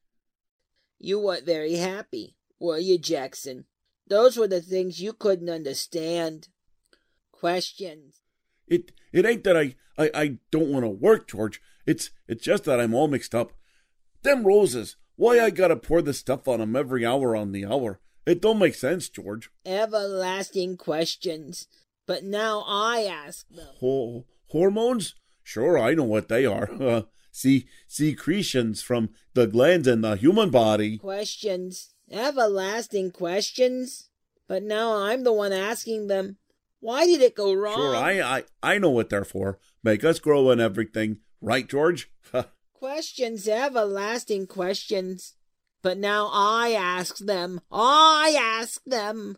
You 0.97 1.19
weren't 1.19 1.45
very 1.45 1.73
happy, 1.75 2.36
were 2.60 2.77
you, 2.79 2.97
Jackson? 2.97 3.65
Those 4.08 4.38
were 4.38 4.47
the 4.47 4.62
things 4.62 5.01
you 5.01 5.13
couldn't 5.13 5.49
understand. 5.49 6.47
Questions. 7.31 8.21
It 8.67 8.91
it 9.12 9.25
ain't 9.25 9.43
that 9.43 9.58
I 9.58 9.75
I, 9.97 10.10
I 10.15 10.38
don't 10.51 10.69
want 10.71 10.84
to 10.84 10.89
work, 10.89 11.27
George. 11.27 11.62
It's 11.86 12.10
it's 12.27 12.43
just 12.43 12.63
that 12.63 12.79
I'm 12.79 12.93
all 12.95 13.08
mixed 13.08 13.36
up. 13.36 13.53
Them 14.23 14.45
roses. 14.45 14.95
Why 15.17 15.39
I 15.39 15.49
gotta 15.49 15.75
pour 15.75 16.01
the 16.01 16.13
stuff 16.13 16.47
on 16.47 16.62
'em 16.62 16.75
every 16.75 17.05
hour 17.05 17.36
on 17.36 17.51
the 17.51 17.65
hour? 17.65 17.99
It 18.25 18.41
don't 18.41 18.58
make 18.60 18.73
sense, 18.75 19.10
George. 19.10 19.51
Everlasting 19.65 20.77
questions. 20.77 21.67
But 22.08 22.23
now 22.23 22.63
I 22.67 23.03
ask 23.03 23.47
them. 23.49 23.67
Ho- 23.79 24.25
hormones? 24.55 25.15
Sure, 25.43 25.77
I 25.77 25.93
know 25.93 26.05
what 26.05 26.29
they 26.29 26.45
are. 26.45 26.69
Uh, 26.81 27.01
see, 27.31 27.67
secretions 27.87 28.81
from 28.81 29.09
the 29.33 29.45
glands 29.45 29.87
in 29.87 29.99
the 29.99 30.15
human 30.15 30.49
body. 30.49 30.97
Questions. 30.97 31.93
Everlasting 32.09 33.11
questions. 33.11 34.09
But 34.47 34.63
now 34.63 34.95
I'm 34.95 35.23
the 35.25 35.33
one 35.33 35.51
asking 35.51 36.07
them. 36.07 36.37
Why 36.79 37.05
did 37.05 37.21
it 37.21 37.35
go 37.35 37.51
wrong? 37.53 37.75
Sure, 37.75 37.95
I, 37.95 38.21
I 38.21 38.43
I 38.63 38.77
know 38.77 38.91
what 38.91 39.09
they're 39.09 39.25
for. 39.25 39.59
Make 39.83 40.03
us 40.03 40.19
grow 40.19 40.49
and 40.51 40.61
everything, 40.61 41.17
right, 41.41 41.67
George? 41.67 42.11
Questions, 42.73 43.47
everlasting 43.47 44.47
questions. 44.47 45.33
But 45.81 45.97
now 45.97 46.29
I 46.31 46.71
ask 46.71 47.17
them, 47.17 47.61
I 47.71 48.37
ask 48.39 48.83
them, 48.85 49.37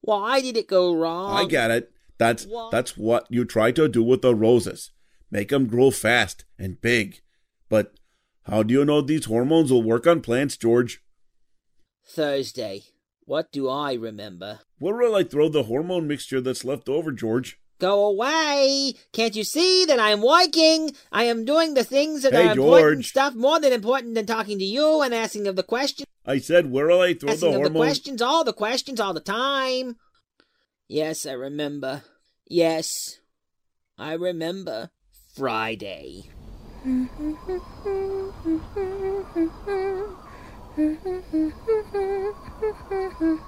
why 0.00 0.40
did 0.40 0.56
it 0.56 0.66
go 0.66 0.92
wrong? 0.94 1.36
I 1.36 1.44
get 1.48 1.70
it. 1.70 1.91
That's 2.22 2.44
What? 2.46 2.70
that's 2.70 2.96
what 2.96 3.26
you 3.30 3.44
try 3.44 3.72
to 3.72 3.88
do 3.88 4.02
with 4.02 4.22
the 4.22 4.34
roses. 4.34 4.90
Make 5.30 5.52
'em 5.52 5.66
grow 5.66 5.90
fast 5.90 6.44
and 6.58 6.80
big. 6.80 7.20
But 7.68 7.94
how 8.44 8.62
do 8.62 8.74
you 8.74 8.84
know 8.84 9.00
these 9.00 9.24
hormones 9.26 9.72
will 9.72 9.82
work 9.82 10.06
on 10.06 10.20
plants, 10.20 10.56
George? 10.56 11.00
Thursday. 12.06 12.82
What 13.24 13.52
do 13.52 13.68
I 13.68 13.94
remember? 13.94 14.60
Where 14.78 14.96
will 14.96 15.14
I 15.14 15.24
throw 15.24 15.48
the 15.48 15.64
hormone 15.64 16.06
mixture 16.08 16.40
that's 16.40 16.64
left 16.64 16.88
over, 16.88 17.12
George? 17.12 17.58
Go 17.78 18.04
away! 18.06 18.94
Can't 19.12 19.34
you 19.34 19.42
see 19.44 19.84
that 19.86 19.98
I 19.98 20.10
am 20.10 20.22
working? 20.22 20.92
I 21.10 21.24
am 21.24 21.44
doing 21.44 21.74
the 21.74 21.82
things 21.84 22.22
that 22.22 22.32
Hey, 22.32 22.48
are 22.48 22.52
important 22.52 23.04
stuff, 23.06 23.34
more 23.34 23.58
than 23.58 23.72
important 23.72 24.14
than 24.14 24.26
talking 24.26 24.58
to 24.58 24.64
you 24.64 25.02
and 25.02 25.12
asking 25.14 25.46
of 25.48 25.56
the 25.56 25.62
questions. 25.64 26.06
I 26.24 26.38
said, 26.38 26.70
where 26.70 26.86
will 26.86 27.00
I 27.00 27.14
throw 27.14 27.28
the 27.28 27.32
asking 27.34 27.50
the 27.52 27.56
hormone? 27.58 27.72
questions, 27.82 28.22
all 28.22 28.44
the 28.44 28.52
questions, 28.52 29.00
all 29.00 29.14
the 29.14 29.20
time. 29.20 29.96
Yes, 30.88 31.26
I 31.26 31.32
remember. 31.32 32.02
Yes, 32.52 33.18
I 33.96 34.12
remember. 34.12 34.90
Friday. 35.34 36.24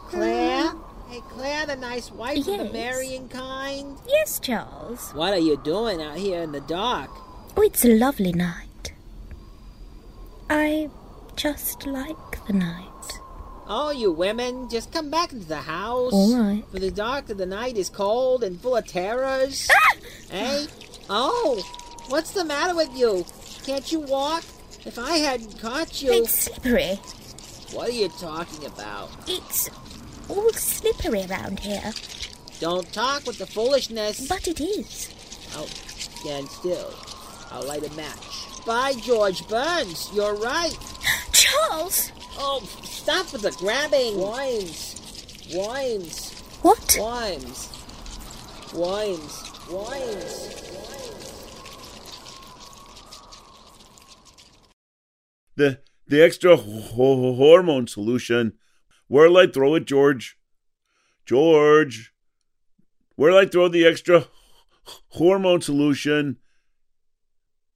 Claire? 0.08 0.72
Hey, 1.08 1.20
Claire, 1.28 1.66
the 1.66 1.76
nice 1.76 2.10
wife 2.10 2.38
of 2.38 2.44
the 2.46 2.52
Yes. 2.52 2.72
marrying 2.72 3.28
kind? 3.28 3.98
Yes, 4.08 4.38
Charles. 4.40 5.10
What 5.12 5.34
are 5.34 5.38
you 5.38 5.56
doing 5.58 6.00
out 6.00 6.16
here 6.16 6.42
in 6.42 6.52
the 6.52 6.60
dark? 6.62 7.10
Oh, 7.56 7.62
it's 7.62 7.84
a 7.84 7.98
lovely 7.98 8.32
night. 8.32 8.92
I 10.48 10.88
just 11.36 11.86
like 11.86 12.46
the 12.46 12.52
night. 12.54 12.93
Oh, 13.66 13.90
you 13.90 14.12
women, 14.12 14.68
just 14.68 14.92
come 14.92 15.10
back 15.10 15.32
into 15.32 15.46
the 15.46 15.56
house. 15.56 16.12
All 16.12 16.36
right. 16.36 16.64
For 16.70 16.78
the 16.78 16.90
dark 16.90 17.30
of 17.30 17.38
the 17.38 17.46
night 17.46 17.76
is 17.76 17.88
cold 17.88 18.44
and 18.44 18.60
full 18.60 18.76
of 18.76 18.86
terrors. 18.86 19.68
Ah! 19.72 19.96
Hey! 20.30 20.66
Oh, 21.08 21.62
what's 22.08 22.32
the 22.32 22.44
matter 22.44 22.74
with 22.74 22.94
you? 22.94 23.24
Can't 23.64 23.90
you 23.90 24.00
walk? 24.00 24.44
If 24.84 24.98
I 24.98 25.16
hadn't 25.16 25.58
caught 25.60 26.02
you. 26.02 26.12
It's 26.12 26.44
slippery. 26.44 27.00
What 27.72 27.88
are 27.88 27.92
you 27.92 28.08
talking 28.20 28.66
about? 28.66 29.10
It's 29.26 29.70
all 30.28 30.52
slippery 30.52 31.24
around 31.24 31.60
here. 31.60 31.92
Don't 32.60 32.90
talk 32.92 33.26
with 33.26 33.38
the 33.38 33.46
foolishness. 33.46 34.28
But 34.28 34.46
it 34.46 34.60
is. 34.60 35.10
Oh, 35.56 35.66
stand 35.66 36.48
still. 36.48 36.92
I'll 37.50 37.66
light 37.66 37.86
a 37.86 37.92
match. 37.94 38.64
By 38.66 38.94
George 38.94 39.46
Burns, 39.48 40.10
you're 40.14 40.34
right. 40.34 40.76
Charles! 41.32 42.12
Oh, 42.38 42.60
stop 43.04 43.30
with 43.34 43.42
the 43.42 43.50
grabbing. 43.52 44.18
Wines. 44.18 44.96
Wines. 45.54 46.32
What? 46.62 46.96
Wines. 46.98 47.68
Wines. 48.72 49.50
Wines. 49.70 50.50
The 55.56 55.80
the 56.06 56.22
extra 56.22 56.56
ho- 56.56 56.80
ho- 56.80 57.34
hormone 57.34 57.86
solution. 57.86 58.54
Where'll 59.08 59.36
I 59.36 59.46
throw 59.48 59.74
it, 59.74 59.84
George? 59.84 60.38
George, 61.26 62.12
where'll 63.16 63.36
I 63.38 63.46
throw 63.46 63.68
the 63.68 63.84
extra 63.86 64.20
h- 64.20 64.26
hormone 65.08 65.60
solution? 65.60 66.38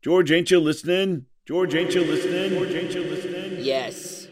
George, 0.02 0.30
ain't 0.32 0.50
you 0.50 0.58
listening? 0.60 1.26
George, 1.46 1.74
ain't 1.74 1.94
you 1.94 2.02
listening? 2.02 2.50
George, 2.50 2.70
ain't 2.74 2.94
you 2.94 3.02
listening? 3.04 3.64
Yes, 3.64 4.28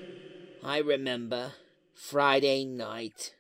I 0.67 0.79
remember. 0.79 1.53
Friday 1.95 2.65
night. 2.65 3.37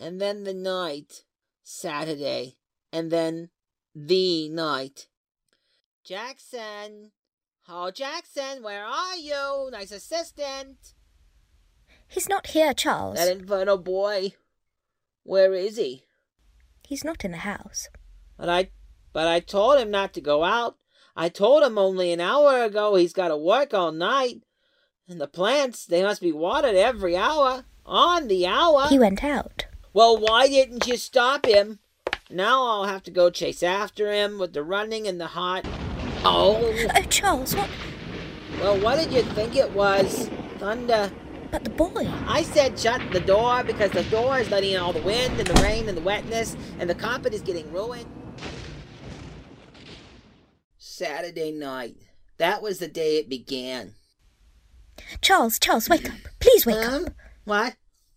And 0.00 0.18
then 0.18 0.44
the 0.44 0.54
night. 0.54 1.24
Saturday. 1.62 2.56
And 2.90 3.10
then 3.10 3.50
the 3.94 4.48
night. 4.48 5.08
Jackson! 6.02 7.12
Oh, 7.68 7.90
Jackson, 7.90 8.62
where 8.62 8.86
are 8.86 9.16
you? 9.16 9.68
Nice 9.70 9.92
assistant. 9.92 10.94
He's 12.08 12.28
not 12.28 12.48
here, 12.48 12.72
Charles. 12.72 13.16
That 13.16 13.36
infernal 13.36 13.76
boy. 13.76 14.32
Where 15.24 15.52
is 15.52 15.76
he? 15.76 16.04
He's 16.82 17.04
not 17.04 17.22
in 17.22 17.32
the 17.32 17.38
house. 17.38 17.88
But 18.38 18.48
I 18.48 18.70
but 19.12 19.28
I 19.28 19.40
told 19.40 19.78
him 19.78 19.90
not 19.90 20.14
to 20.14 20.20
go 20.22 20.42
out. 20.42 20.76
I 21.14 21.28
told 21.28 21.62
him 21.62 21.76
only 21.76 22.12
an 22.12 22.20
hour 22.20 22.64
ago 22.64 22.94
he's 22.94 23.12
got 23.12 23.28
to 23.28 23.36
work 23.36 23.74
all 23.74 23.92
night. 23.92 24.42
And 25.08 25.20
the 25.20 25.26
plants, 25.26 25.84
they 25.84 26.02
must 26.02 26.20
be 26.20 26.32
watered 26.32 26.76
every 26.76 27.16
hour. 27.16 27.64
On 27.84 28.28
the 28.28 28.46
hour. 28.46 28.86
He 28.88 28.98
went 28.98 29.24
out. 29.24 29.66
Well, 29.92 30.16
why 30.16 30.46
didn't 30.46 30.86
you 30.86 30.96
stop 30.96 31.44
him? 31.44 31.80
Now 32.30 32.64
I'll 32.64 32.84
have 32.84 33.02
to 33.04 33.10
go 33.10 33.28
chase 33.28 33.62
after 33.62 34.12
him 34.12 34.38
with 34.38 34.52
the 34.52 34.62
running 34.62 35.06
and 35.06 35.20
the 35.20 35.26
hot. 35.26 35.66
Oh. 36.24 36.72
Oh, 36.94 37.02
Charles, 37.10 37.54
what? 37.54 37.68
Well, 38.60 38.80
what 38.80 38.96
did 38.96 39.12
you 39.12 39.22
think 39.34 39.56
it 39.56 39.72
was? 39.72 40.30
Thunder. 40.58 41.10
But 41.50 41.64
the 41.64 41.70
boy. 41.70 42.08
I 42.26 42.42
said 42.42 42.78
shut 42.78 43.02
the 43.10 43.20
door 43.20 43.64
because 43.64 43.90
the 43.90 44.04
door 44.04 44.38
is 44.38 44.50
letting 44.50 44.70
in 44.70 44.80
all 44.80 44.92
the 44.92 45.02
wind 45.02 45.38
and 45.38 45.46
the 45.46 45.62
rain 45.62 45.88
and 45.88 45.98
the 45.98 46.02
wetness, 46.02 46.56
and 46.78 46.88
the 46.88 46.94
carpet 46.94 47.34
is 47.34 47.42
getting 47.42 47.70
ruined. 47.72 48.06
Saturday 50.78 51.50
night. 51.50 51.96
That 52.38 52.62
was 52.62 52.78
the 52.78 52.88
day 52.88 53.16
it 53.16 53.28
began. 53.28 53.94
Charles, 55.20 55.58
Charles, 55.58 55.88
wake 55.88 56.08
up. 56.08 56.16
Please 56.40 56.66
wake 56.66 56.76
Um, 56.86 57.06
up. 57.06 57.12
What? 57.44 57.74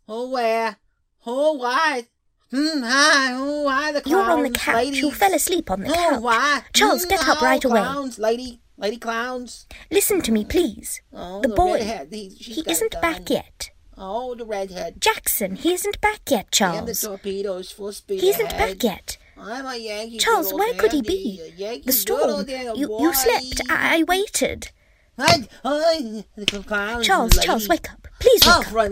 Oh, 0.07 0.29
where? 0.29 0.77
Oh, 1.25 1.53
why? 1.53 2.05
Hmm, 2.51 2.83
hi, 2.83 3.33
oh, 3.33 3.63
why 3.63 3.91
the 3.91 4.01
clowns, 4.01 4.11
You're 4.27 4.31
on 4.31 4.43
the 4.43 4.49
couch. 4.51 4.75
ladies? 4.75 4.99
You 5.01 5.11
fell 5.11 5.33
asleep 5.33 5.71
on 5.71 5.81
the 5.81 5.89
Oh, 5.89 5.93
couch. 5.93 6.21
why? 6.21 6.61
Charles, 6.73 7.03
Hmm, 7.03 7.09
get 7.09 7.27
up 7.27 7.41
oh, 7.41 7.45
right 7.45 7.63
away. 7.65 7.79
Clowns, 7.81 8.19
lady, 8.19 8.61
lady 8.77 8.97
clowns. 8.97 9.65
Listen 9.89 10.21
to 10.21 10.31
me, 10.31 10.45
please. 10.45 11.01
Oh, 11.11 11.41
the 11.41 11.47
the 11.49 11.55
boy. 11.55 11.73
Redhead, 11.79 12.09
he, 12.11 12.29
he 12.29 12.63
isn't 12.69 12.91
done. 12.91 13.01
back 13.01 13.29
yet. 13.29 13.71
Oh, 13.97 14.35
the 14.35 14.45
redhead. 14.45 15.01
Jackson, 15.01 15.55
he 15.55 15.73
isn't 15.73 15.99
back 16.01 16.19
yet, 16.29 16.47
And 16.61 16.87
the 16.87 16.93
Charles. 16.93 17.01
torpedoes 17.01 17.71
full 17.71 17.91
speed 17.93 18.21
He 18.21 18.29
isn't 18.29 18.45
ahead. 18.51 18.77
back 18.79 18.83
yet. 18.83 19.17
I'm 19.37 19.65
a 19.65 19.75
Yankee. 19.75 20.17
Charles, 20.17 20.53
where 20.53 20.73
could 20.75 20.91
he 20.93 21.01
be? 21.01 21.41
The 21.83 21.91
storm. 21.91 22.47
You, 22.47 22.99
you 23.01 23.13
slept. 23.13 23.61
I, 23.69 23.97
I 23.99 24.03
waited. 24.03 24.71
What? 25.15 25.47
Oh, 25.63 26.23
the 26.36 26.45
clowns, 26.65 27.06
Charles. 27.08 27.38
Charles, 27.39 27.67
wake 27.69 27.91
up. 27.91 28.08
Please 28.19 28.41
Oh, 28.45 28.60
wake 28.60 28.67
up. 28.67 28.73
right. 28.73 28.91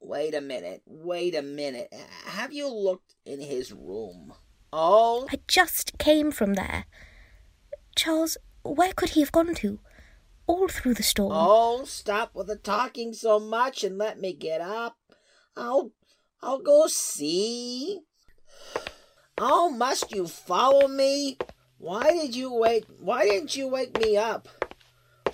Wait 0.00 0.34
a 0.34 0.40
minute. 0.40 0.82
Wait 0.86 1.34
a 1.34 1.42
minute. 1.42 1.92
Have 2.26 2.52
you 2.52 2.68
looked 2.72 3.14
in 3.24 3.40
his 3.40 3.72
room? 3.72 4.32
Oh, 4.72 5.26
I 5.30 5.40
just 5.48 5.98
came 5.98 6.30
from 6.30 6.54
there. 6.54 6.84
Charles, 7.96 8.36
where 8.62 8.92
could 8.92 9.10
he 9.10 9.20
have 9.20 9.32
gone 9.32 9.54
to? 9.56 9.80
All 10.46 10.68
through 10.68 10.94
the 10.94 11.02
storm. 11.02 11.32
oh, 11.34 11.84
stop 11.84 12.34
with 12.34 12.46
the 12.46 12.56
talking 12.56 13.12
so 13.12 13.40
much 13.40 13.82
and 13.82 13.98
let 13.98 14.20
me 14.20 14.32
get 14.32 14.60
up. 14.60 14.96
I'll, 15.56 15.90
I'll 16.40 16.60
go 16.60 16.86
see. 16.86 18.00
Oh, 19.38 19.70
must 19.70 20.12
you 20.14 20.28
follow 20.28 20.86
me? 20.86 21.38
Why 21.78 22.12
did 22.12 22.36
you 22.36 22.52
wake? 22.54 22.84
Why 23.00 23.24
didn't 23.24 23.56
you 23.56 23.66
wake 23.68 23.98
me 24.00 24.16
up? 24.16 24.48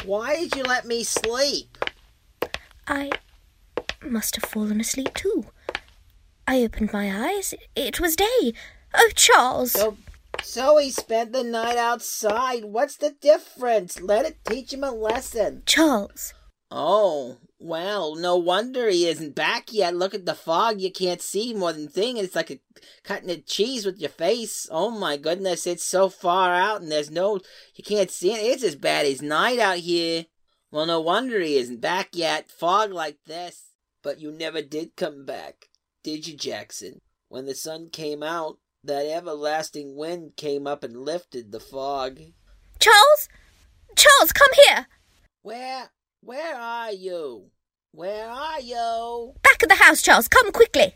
Why 0.04 0.36
did 0.36 0.56
you 0.56 0.64
let 0.64 0.84
me 0.84 1.04
sleep? 1.04 1.78
I 2.88 3.10
must 4.04 4.34
have 4.34 4.50
fallen 4.50 4.80
asleep 4.80 5.14
too. 5.14 5.46
I 6.46 6.62
opened 6.64 6.92
my 6.92 7.30
eyes. 7.30 7.54
It 7.76 8.00
was 8.00 8.16
day. 8.16 8.52
Oh, 8.94 9.10
Charles! 9.14 9.72
So, 9.72 9.96
so 10.42 10.78
he 10.78 10.90
spent 10.90 11.32
the 11.32 11.44
night 11.44 11.76
outside. 11.76 12.64
What's 12.64 12.96
the 12.96 13.12
difference? 13.12 14.00
Let 14.00 14.26
it 14.26 14.44
teach 14.44 14.72
him 14.72 14.82
a 14.82 14.90
lesson. 14.90 15.62
Charles! 15.66 16.34
Oh, 16.70 17.38
well, 17.62 18.16
no 18.16 18.36
wonder 18.36 18.88
he 18.88 19.06
isn't 19.06 19.34
back 19.34 19.72
yet. 19.72 19.94
Look 19.94 20.14
at 20.14 20.26
the 20.26 20.34
fog. 20.34 20.80
You 20.80 20.90
can't 20.90 21.22
see 21.22 21.54
more 21.54 21.72
than 21.72 21.88
thing. 21.88 22.16
It's 22.16 22.34
like 22.34 22.50
a 22.50 22.60
cutting 23.04 23.30
a 23.30 23.36
cheese 23.36 23.86
with 23.86 23.98
your 23.98 24.10
face. 24.10 24.68
Oh 24.70 24.90
my 24.90 25.16
goodness, 25.16 25.66
it's 25.66 25.84
so 25.84 26.08
far 26.08 26.54
out 26.54 26.82
and 26.82 26.90
there's 26.90 27.10
no 27.10 27.40
you 27.74 27.84
can't 27.84 28.10
see 28.10 28.32
it. 28.32 28.40
It's 28.40 28.64
as 28.64 28.76
bad 28.76 29.06
as 29.06 29.22
night 29.22 29.58
out 29.58 29.78
here. 29.78 30.26
Well, 30.70 30.86
no 30.86 31.00
wonder 31.00 31.40
he 31.40 31.56
isn't 31.56 31.80
back 31.80 32.10
yet. 32.12 32.50
Fog 32.50 32.92
like 32.92 33.18
this. 33.26 33.70
But 34.02 34.20
you 34.20 34.32
never 34.32 34.62
did 34.62 34.96
come 34.96 35.24
back, 35.24 35.68
did 36.02 36.26
you, 36.26 36.36
Jackson? 36.36 37.00
When 37.28 37.46
the 37.46 37.54
sun 37.54 37.90
came 37.90 38.22
out, 38.22 38.58
that 38.82 39.06
everlasting 39.06 39.94
wind 39.94 40.32
came 40.36 40.66
up 40.66 40.82
and 40.82 40.96
lifted 40.96 41.52
the 41.52 41.60
fog. 41.60 42.18
Charles! 42.80 43.28
Charles, 43.94 44.32
come 44.32 44.50
here! 44.66 44.88
Where 45.42 45.90
where 46.22 46.56
are 46.56 46.92
you? 46.92 47.50
Where 47.92 48.28
are 48.28 48.60
you? 48.60 49.34
Back 49.42 49.62
of 49.62 49.68
the 49.68 49.74
house, 49.76 50.00
Charles. 50.02 50.28
Come 50.28 50.50
quickly. 50.52 50.94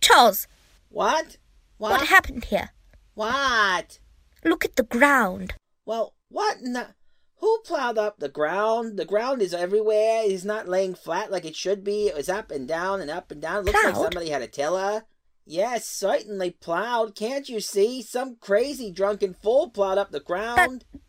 Charles, 0.00 0.46
What? 0.88 1.36
What? 1.76 1.92
what 1.92 2.08
happened 2.08 2.44
here? 2.46 2.70
What? 3.14 3.98
Look 4.44 4.64
at 4.64 4.76
the 4.76 4.82
ground. 4.82 5.54
Well, 5.84 6.14
what 6.28 6.58
in 6.58 6.72
the 6.72 6.88
Who 7.36 7.60
plowed 7.64 7.98
up 7.98 8.18
the 8.18 8.28
ground? 8.28 8.98
The 8.98 9.04
ground 9.04 9.42
is 9.42 9.54
everywhere. 9.54 10.22
It's 10.24 10.44
not 10.44 10.68
laying 10.68 10.94
flat 10.94 11.30
like 11.30 11.44
it 11.44 11.54
should 11.56 11.84
be. 11.84 12.06
It 12.08 12.16
was 12.16 12.28
up 12.28 12.50
and 12.50 12.66
down 12.66 13.00
and 13.00 13.10
up 13.10 13.30
and 13.30 13.40
down. 13.40 13.60
It 13.60 13.66
looks 13.66 13.84
like 13.84 13.94
somebody 13.94 14.30
had 14.30 14.42
a 14.42 14.48
tiller. 14.48 15.04
Yes, 15.44 15.86
certainly 15.86 16.50
plowed. 16.50 17.14
Can't 17.14 17.48
you 17.48 17.60
see? 17.60 18.02
Some 18.02 18.36
crazy 18.36 18.90
drunken 18.90 19.34
fool 19.34 19.70
plowed 19.70 19.98
up 19.98 20.10
the 20.10 20.20
ground. 20.20 20.84
But 20.90 21.00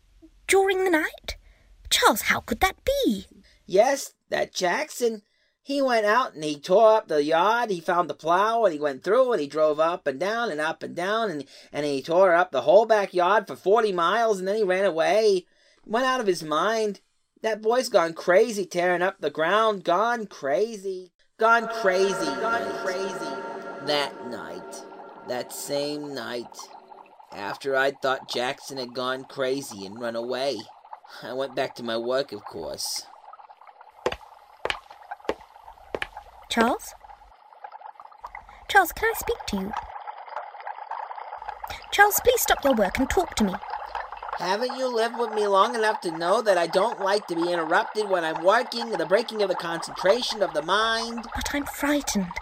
During 0.46 0.84
the 0.84 0.90
night? 0.90 1.36
Charles, 1.90 2.22
how 2.22 2.40
could 2.40 2.60
that 2.60 2.84
be? 2.84 3.26
Yes, 3.66 4.14
that 4.30 4.54
Jackson. 4.54 5.22
He 5.62 5.82
went 5.82 6.06
out 6.06 6.34
and 6.34 6.42
he 6.42 6.58
tore 6.58 6.96
up 6.96 7.08
the 7.08 7.22
yard. 7.22 7.70
He 7.70 7.80
found 7.80 8.08
the 8.08 8.14
plow 8.14 8.64
and 8.64 8.72
he 8.72 8.80
went 8.80 9.04
through 9.04 9.32
and 9.32 9.40
he 9.40 9.46
drove 9.46 9.78
up 9.78 10.06
and 10.06 10.18
down 10.18 10.50
and 10.50 10.60
up 10.60 10.82
and 10.82 10.96
down 10.96 11.30
and, 11.30 11.44
and 11.72 11.84
he 11.84 12.02
tore 12.02 12.34
up 12.34 12.50
the 12.50 12.62
whole 12.62 12.86
backyard 12.86 13.46
for 13.46 13.56
40 13.56 13.92
miles 13.92 14.38
and 14.38 14.48
then 14.48 14.56
he 14.56 14.62
ran 14.62 14.84
away. 14.84 15.46
Went 15.84 16.06
out 16.06 16.20
of 16.20 16.26
his 16.26 16.42
mind. 16.42 17.00
That 17.42 17.62
boy's 17.62 17.88
gone 17.88 18.14
crazy 18.14 18.64
tearing 18.64 19.02
up 19.02 19.20
the 19.20 19.30
ground. 19.30 19.84
Gone 19.84 20.26
crazy. 20.26 21.12
Gone 21.38 21.68
crazy. 21.68 22.26
Gone 22.26 22.84
crazy. 22.84 23.36
That 23.86 24.28
night. 24.28 24.82
That 25.28 25.52
same 25.52 26.14
night. 26.14 26.56
After 27.32 27.76
I 27.76 27.92
thought 27.92 28.28
Jackson 28.28 28.78
had 28.78 28.94
gone 28.94 29.24
crazy 29.24 29.86
and 29.86 30.00
run 30.00 30.16
away. 30.16 30.58
I 31.22 31.32
went 31.32 31.54
back 31.54 31.74
to 31.76 31.82
my 31.82 31.96
work, 31.96 32.32
of 32.32 32.44
course. 32.44 33.06
Charles? 36.48 36.94
Charles, 38.68 38.92
can 38.92 39.08
I 39.08 39.14
speak 39.16 39.36
to 39.48 39.56
you? 39.56 39.72
Charles, 41.92 42.20
please 42.22 42.40
stop 42.40 42.64
your 42.64 42.74
work 42.74 42.98
and 42.98 43.08
talk 43.08 43.34
to 43.36 43.44
me. 43.44 43.54
Haven't 44.38 44.78
you 44.78 44.86
lived 44.92 45.18
with 45.18 45.34
me 45.34 45.46
long 45.46 45.74
enough 45.74 46.00
to 46.00 46.10
know 46.10 46.40
that 46.40 46.56
I 46.56 46.66
don't 46.66 47.00
like 47.00 47.26
to 47.26 47.34
be 47.34 47.52
interrupted 47.52 48.08
when 48.08 48.24
I'm 48.24 48.42
working, 48.42 48.90
the 48.90 49.04
breaking 49.04 49.42
of 49.42 49.48
the 49.48 49.54
concentration 49.54 50.42
of 50.42 50.54
the 50.54 50.62
mind? 50.62 51.26
But 51.34 51.54
I'm 51.54 51.66
frightened. 51.66 52.32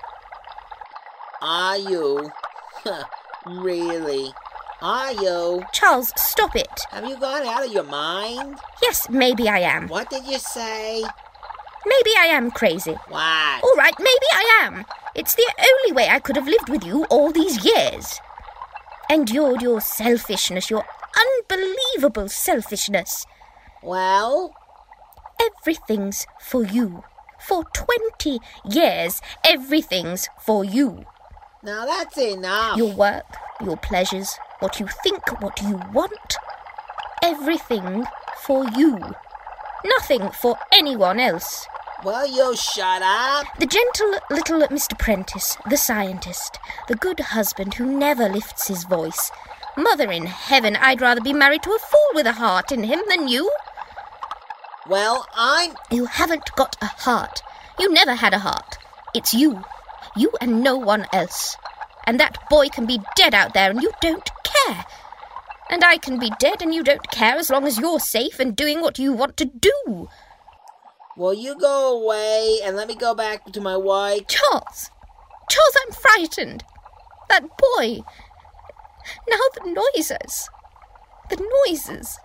Are 1.43 1.77
you? 1.77 2.31
really? 3.47 4.33
Are 4.81 5.13
you? 5.13 5.65
Charles, 5.73 6.13
stop 6.17 6.55
it. 6.55 6.81
Have 6.91 7.05
you 7.05 7.19
gone 7.19 7.45
out 7.47 7.67
of 7.67 7.73
your 7.73 7.83
mind? 7.83 8.59
Yes, 8.81 9.09
maybe 9.11 9.49
I 9.49 9.59
am. 9.59 9.89
What 9.89 10.09
did 10.09 10.25
you 10.25 10.39
say? 10.39 11.03
Maybe 11.85 12.11
I 12.19 12.27
am 12.27 12.51
crazy. 12.51 12.93
What? 13.09 13.65
All 13.65 13.75
right, 13.77 13.95
maybe 13.99 14.27
I 14.33 14.61
am. 14.63 14.85
It's 15.17 15.35
the 15.35 15.51
only 15.59 15.97
way 15.97 16.09
I 16.09 16.21
could 16.21 16.37
have 16.37 16.47
lived 16.47 16.69
with 16.69 16.85
you 16.85 17.05
all 17.07 17.33
these 17.33 17.65
years. 17.65 18.21
Endured 19.11 19.63
your 19.63 19.81
selfishness, 19.81 20.71
your 20.71 20.85
unbelievable 21.19 22.29
selfishness. 22.29 23.27
Well? 23.83 24.55
Everything's 25.41 26.27
for 26.41 26.65
you. 26.65 27.03
For 27.41 27.65
20 27.73 28.39
years, 28.71 29.21
everything's 29.45 30.29
for 30.41 30.65
you. 30.65 31.05
Now 31.63 31.87
that's 31.87 32.19
enough. 32.19 32.77
Your 32.77 32.95
work, 32.95 33.25
your 33.63 33.77
pleasures, 33.77 34.39
what 34.61 34.81
you 34.81 34.89
think, 35.03 35.41
what 35.41 35.61
you 35.63 35.81
want. 35.93 36.37
Everything 37.23 38.05
for 38.43 38.65
you. 38.77 38.99
Nothing 39.85 40.31
for 40.31 40.59
anyone 40.73 41.21
else. 41.21 41.67
Well, 42.05 42.27
you 42.27 42.57
shut 42.57 43.03
up. 43.03 43.47
The 43.59 43.67
gentle 43.67 44.21
little 44.31 44.61
Mr. 44.69 44.97
Prentice, 44.97 45.57
the 45.69 45.77
scientist, 45.77 46.59
the 46.87 46.95
good 46.95 47.19
husband 47.19 47.75
who 47.75 47.99
never 47.99 48.29
lifts 48.29 48.69
his 48.69 48.85
voice. 48.85 49.33
Mother 49.77 50.11
in 50.11 50.27
heaven, 50.27 50.77
I'd 50.77 51.01
rather 51.01 51.21
be 51.21 51.33
married 51.33 51.63
to 51.65 51.71
a 51.71 51.79
fool 51.79 52.11
with 52.15 52.27
a 52.27 52.33
heart 52.33 52.71
in 52.71 52.85
him 52.85 53.01
than 53.09 53.29
you. 53.29 53.51
Well, 54.89 55.27
I'm. 55.35 55.75
You 55.91 56.07
haven't 56.07 56.55
got 56.57 56.77
a 56.81 56.87
heart. 56.87 57.43
You 57.79 57.93
never 57.93 58.15
had 58.15 58.33
a 58.33 58.39
heart. 58.39 58.79
It's 59.15 59.35
you. 59.35 59.65
You 60.17 60.33
and 60.41 60.63
no 60.63 60.77
one 60.77 61.07
else. 61.13 61.57
And 62.09 62.19
that 62.19 62.39
boy 62.49 62.71
can 62.71 62.87
be 62.87 63.01
dead 63.17 63.35
out 63.35 63.53
there 63.53 63.69
and 63.69 63.83
you 63.83 63.93
don't 64.01 64.31
care. 64.43 64.87
And 65.69 65.85
I 65.85 65.99
can 65.99 66.19
be 66.19 66.33
dead 66.41 66.63
and 66.63 66.75
you 66.75 66.83
don't 66.83 67.11
care 67.11 67.37
as 67.37 67.51
long 67.51 67.67
as 67.67 67.79
you're 67.79 68.01
safe 68.01 68.41
and 68.41 68.57
doing 68.57 68.81
what 68.81 68.99
you 68.99 69.13
want 69.13 69.37
to 69.37 69.45
do. 69.45 70.09
Well, 71.19 71.35
you 71.35 71.59
go 71.59 72.03
away 72.03 72.61
and 72.65 72.77
let 72.77 72.89
me 72.89 72.95
go 72.95 73.15
back 73.15 73.45
to 73.53 73.61
my 73.61 73.77
wife? 73.77 74.27
Charles! 74.27 74.91
Charles, 75.51 75.77
I'm 75.85 75.93
frightened. 75.93 76.65
That 77.29 77.43
boy. 77.59 77.99
Now 79.29 79.45
the 79.57 79.71
noises. 79.71 80.49
The 81.29 81.47
noises. 81.67 82.19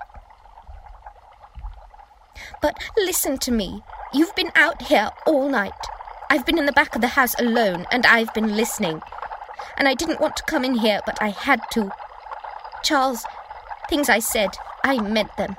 But 2.61 2.81
listen 2.95 3.37
to 3.39 3.51
me. 3.51 3.81
You've 4.13 4.33
been 4.33 4.53
out 4.55 4.83
here 4.83 5.09
all 5.27 5.49
night. 5.49 5.73
I've 6.29 6.45
been 6.45 6.57
in 6.57 6.67
the 6.67 6.71
back 6.71 6.95
of 6.95 7.01
the 7.01 7.07
house 7.07 7.35
alone, 7.37 7.85
and 7.91 8.05
I've 8.05 8.33
been 8.33 8.55
listening. 8.55 9.01
And 9.77 9.87
I 9.87 9.93
didn't 9.93 10.21
want 10.21 10.35
to 10.37 10.43
come 10.43 10.63
in 10.63 10.75
here, 10.75 11.01
but 11.05 11.21
I 11.21 11.29
had 11.29 11.61
to. 11.71 11.91
Charles, 12.83 13.25
things 13.89 14.09
I 14.09 14.19
said, 14.19 14.51
I 14.83 14.99
meant 14.99 15.35
them. 15.37 15.55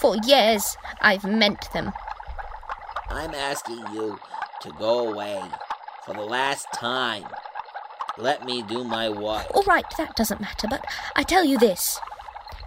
For 0.00 0.16
years, 0.24 0.76
I've 1.00 1.24
meant 1.24 1.72
them. 1.72 1.92
I'm 3.08 3.34
asking 3.34 3.84
you 3.92 4.18
to 4.62 4.70
go 4.72 5.08
away 5.08 5.40
for 6.04 6.14
the 6.14 6.22
last 6.22 6.66
time. 6.74 7.24
Let 8.18 8.44
me 8.44 8.62
do 8.62 8.84
my 8.84 9.08
work. 9.08 9.46
All 9.54 9.64
right, 9.64 9.86
that 9.98 10.14
doesn't 10.14 10.40
matter, 10.40 10.68
but 10.68 10.84
I 11.16 11.22
tell 11.22 11.44
you 11.44 11.58
this 11.58 11.98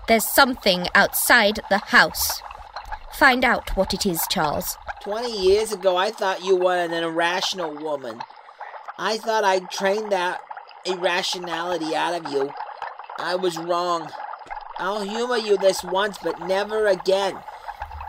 there's 0.07 0.25
something 0.25 0.87
outside 0.95 1.59
the 1.69 1.79
house. 1.79 2.41
Find 3.13 3.43
out 3.43 3.75
what 3.75 3.93
it 3.93 4.05
is, 4.05 4.21
Charles. 4.29 4.77
Twenty 5.01 5.37
years 5.37 5.71
ago, 5.71 5.95
I 5.97 6.11
thought 6.11 6.43
you 6.43 6.55
were 6.55 6.77
an 6.77 6.93
irrational 6.93 7.73
woman. 7.75 8.21
I 8.99 9.17
thought 9.17 9.43
I'd 9.43 9.69
trained 9.69 10.11
that 10.11 10.41
irrationality 10.85 11.95
out 11.95 12.25
of 12.25 12.31
you. 12.31 12.51
I 13.19 13.35
was 13.35 13.57
wrong. 13.57 14.09
I'll 14.79 15.01
humor 15.01 15.37
you 15.37 15.57
this 15.57 15.83
once, 15.83 16.17
but 16.17 16.47
never 16.47 16.87
again. 16.87 17.39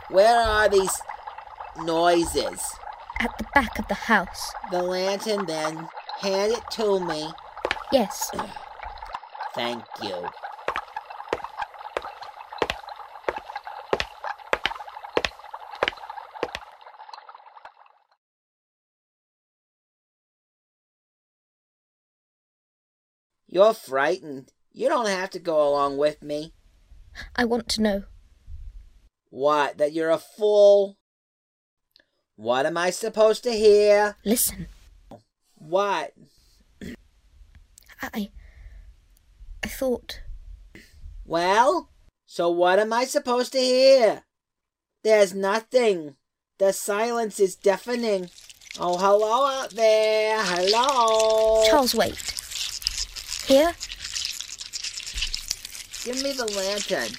Where 0.09 0.41
are 0.41 0.67
these 0.69 1.01
noises? 1.83 2.61
At 3.19 3.37
the 3.37 3.45
back 3.53 3.77
of 3.77 3.87
the 3.87 3.93
house. 3.93 4.53
The 4.71 4.81
lantern, 4.81 5.45
then. 5.45 5.89
Hand 6.21 6.53
it 6.53 6.63
to 6.71 6.99
me. 6.99 7.31
Yes. 7.91 8.31
Thank 9.53 9.83
you. 10.01 10.27
You're 23.51 23.73
frightened. 23.73 24.53
You 24.71 24.89
don't 24.89 25.07
have 25.07 25.31
to 25.31 25.39
go 25.39 25.67
along 25.67 25.97
with 25.97 26.21
me. 26.21 26.53
I 27.35 27.45
want 27.45 27.67
to 27.69 27.81
know. 27.81 28.03
What? 29.31 29.79
That 29.79 29.91
you're 29.91 30.11
a 30.11 30.19
fool? 30.19 30.99
What 32.35 32.67
am 32.67 32.77
I 32.77 32.91
supposed 32.91 33.43
to 33.45 33.51
hear? 33.51 34.17
Listen. 34.23 34.67
What? 35.55 36.13
I. 38.03 38.29
I 39.63 39.67
thought. 39.67 40.21
Well, 41.25 41.89
so 42.27 42.51
what 42.51 42.77
am 42.77 42.93
I 42.93 43.05
supposed 43.05 43.53
to 43.53 43.59
hear? 43.59 44.25
There's 45.03 45.33
nothing. 45.33 46.17
The 46.59 46.71
silence 46.71 47.39
is 47.39 47.55
deafening. 47.55 48.29
Oh, 48.79 48.97
hello 48.99 49.47
out 49.47 49.71
there. 49.71 50.37
Hello. 50.39 51.65
Charles, 51.67 51.95
wait. 51.95 52.35
Here? 53.49 53.73
Give 56.05 56.21
me 56.21 56.33
the 56.33 56.45
lantern. 56.55 57.09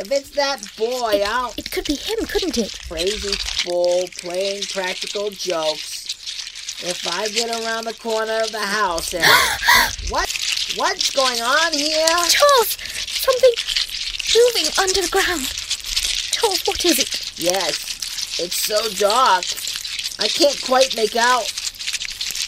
If 0.00 0.10
it's 0.10 0.30
that 0.30 0.62
boy, 0.78 1.22
I'll. 1.22 1.52
It 1.58 1.70
could 1.70 1.84
be 1.84 1.96
him, 1.96 2.24
couldn't 2.24 2.56
it? 2.56 2.78
Crazy 2.88 3.36
fool 3.60 4.08
playing 4.16 4.62
practical 4.72 5.28
jokes. 5.28 6.80
If 6.82 7.06
I 7.06 7.28
get 7.28 7.50
around 7.50 7.84
the 7.84 7.92
corner 7.92 8.40
of 8.40 8.52
the 8.52 8.58
house 8.58 9.12
and. 9.12 9.22
what? 10.08 10.32
What's 10.76 11.10
going 11.10 11.42
on 11.42 11.72
here? 11.74 12.06
Charles! 12.08 12.78
Something 12.80 13.52
moving 14.34 14.72
under 14.80 15.02
the 15.02 15.10
ground. 15.12 15.44
Charles, 15.44 16.62
what 16.64 16.82
is 16.86 16.98
it? 16.98 17.32
Yes, 17.36 18.40
it's 18.40 18.64
so 18.64 18.80
dark. 18.96 19.44
I 20.20 20.28
can't 20.28 20.58
quite 20.62 20.96
make 20.96 21.16
out. 21.16 21.52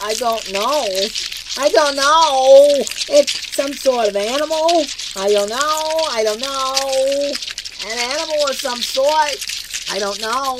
I 0.01 0.15
don't 0.15 0.51
know. 0.51 0.87
I 1.61 1.67
don't 1.67 1.97
know. 1.97 2.67
It's 3.09 3.53
some 3.53 3.73
sort 3.73 4.07
of 4.07 4.15
animal. 4.15 4.85
I 5.17 5.29
don't 5.29 5.49
know. 5.49 6.07
I 6.09 6.23
don't 6.23 6.39
know. 6.39 7.33
An 7.85 7.99
animal 7.99 8.47
of 8.47 8.55
some 8.55 8.81
sort. 8.81 9.35
I 9.91 9.99
don't 9.99 10.21
know. 10.21 10.57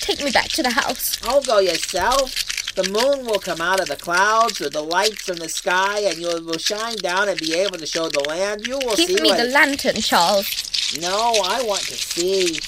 Take 0.00 0.24
me 0.24 0.32
back 0.32 0.48
to 0.48 0.64
the 0.64 0.70
house. 0.70 1.16
I'll 1.22 1.40
go 1.40 1.60
yourself. 1.60 2.74
The 2.74 2.88
moon 2.90 3.24
will 3.24 3.38
come 3.38 3.60
out 3.60 3.78
of 3.78 3.86
the 3.86 3.94
clouds 3.94 4.58
with 4.58 4.72
the 4.72 4.82
lights 4.82 5.22
from 5.22 5.36
the 5.36 5.48
sky, 5.48 6.00
and 6.00 6.18
you 6.18 6.26
will 6.44 6.58
shine 6.58 6.96
down 6.96 7.28
and 7.28 7.38
be 7.38 7.54
able 7.54 7.78
to 7.78 7.86
show 7.86 8.08
the 8.08 8.24
land. 8.28 8.66
You 8.66 8.80
will 8.82 8.96
see. 8.96 9.06
Give 9.06 9.22
me 9.22 9.28
what 9.30 9.38
the 9.38 9.44
lantern, 9.44 9.94
Charles. 10.02 10.98
No, 11.00 11.34
I 11.44 11.62
want 11.62 11.82
to 11.82 11.94
see. 11.94 12.58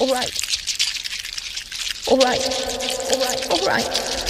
All 0.00 0.12
right. 0.12 0.30
All 2.06 2.18
right. 2.18 2.46
All 2.46 3.18
right. 3.18 3.50
All 3.50 3.66
right. 3.66 3.90
All 3.90 3.98
right. 4.06 4.21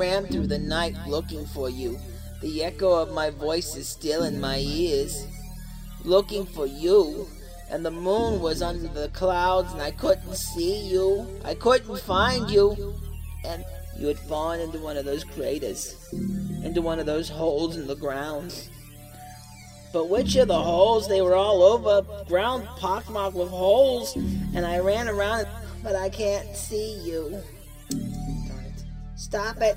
Ran 0.00 0.24
through 0.24 0.46
the 0.46 0.58
night 0.58 0.96
looking 1.06 1.44
for 1.44 1.68
you. 1.68 1.98
The 2.40 2.64
echo 2.64 2.90
of 2.90 3.12
my 3.12 3.28
voice 3.28 3.76
is 3.76 3.86
still 3.86 4.24
in 4.24 4.40
my 4.40 4.56
ears. 4.56 5.26
Looking 6.04 6.46
for 6.46 6.66
you. 6.66 7.28
And 7.70 7.84
the 7.84 7.90
moon 7.90 8.40
was 8.40 8.62
under 8.62 8.88
the 8.88 9.10
clouds 9.10 9.74
and 9.74 9.82
I 9.82 9.90
couldn't 9.90 10.34
see 10.34 10.88
you. 10.88 11.28
I 11.44 11.54
couldn't 11.54 12.00
find 12.00 12.48
you. 12.48 12.94
And 13.44 13.62
you 13.98 14.06
had 14.06 14.18
fallen 14.18 14.60
into 14.60 14.78
one 14.78 14.96
of 14.96 15.04
those 15.04 15.22
craters. 15.22 15.94
Into 16.64 16.80
one 16.80 16.98
of 16.98 17.04
those 17.04 17.28
holes 17.28 17.76
in 17.76 17.86
the 17.86 17.94
ground. 17.94 18.70
But 19.92 20.08
which 20.08 20.34
of 20.36 20.48
the 20.48 20.62
holes? 20.62 21.08
They 21.08 21.20
were 21.20 21.34
all 21.34 21.62
over. 21.62 22.24
Ground 22.24 22.66
pockmarked 22.78 23.36
with 23.36 23.50
holes. 23.50 24.16
And 24.54 24.64
I 24.64 24.78
ran 24.78 25.10
around, 25.10 25.46
but 25.82 25.94
I 25.94 26.08
can't 26.08 26.56
see 26.56 27.02
you. 27.04 27.42
Stop 29.20 29.60
it. 29.60 29.76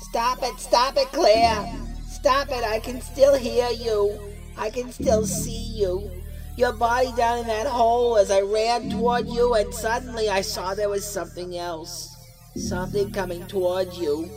Stop 0.00 0.42
it. 0.42 0.58
Stop 0.58 0.96
it, 0.96 1.06
Claire. 1.12 1.64
Stop 2.08 2.48
it. 2.48 2.64
I 2.64 2.80
can 2.80 3.00
still 3.00 3.36
hear 3.36 3.70
you. 3.70 4.18
I 4.58 4.68
can 4.68 4.90
still 4.90 5.24
see 5.24 5.78
you. 5.78 6.10
Your 6.56 6.72
body 6.72 7.12
down 7.16 7.38
in 7.38 7.46
that 7.46 7.68
hole 7.68 8.16
as 8.18 8.32
I 8.32 8.40
ran 8.40 8.90
toward 8.90 9.28
you, 9.28 9.54
and 9.54 9.72
suddenly 9.72 10.28
I 10.28 10.40
saw 10.40 10.74
there 10.74 10.88
was 10.88 11.06
something 11.06 11.56
else. 11.56 12.16
Something 12.56 13.12
coming 13.12 13.46
toward 13.46 13.94
you. 13.94 14.28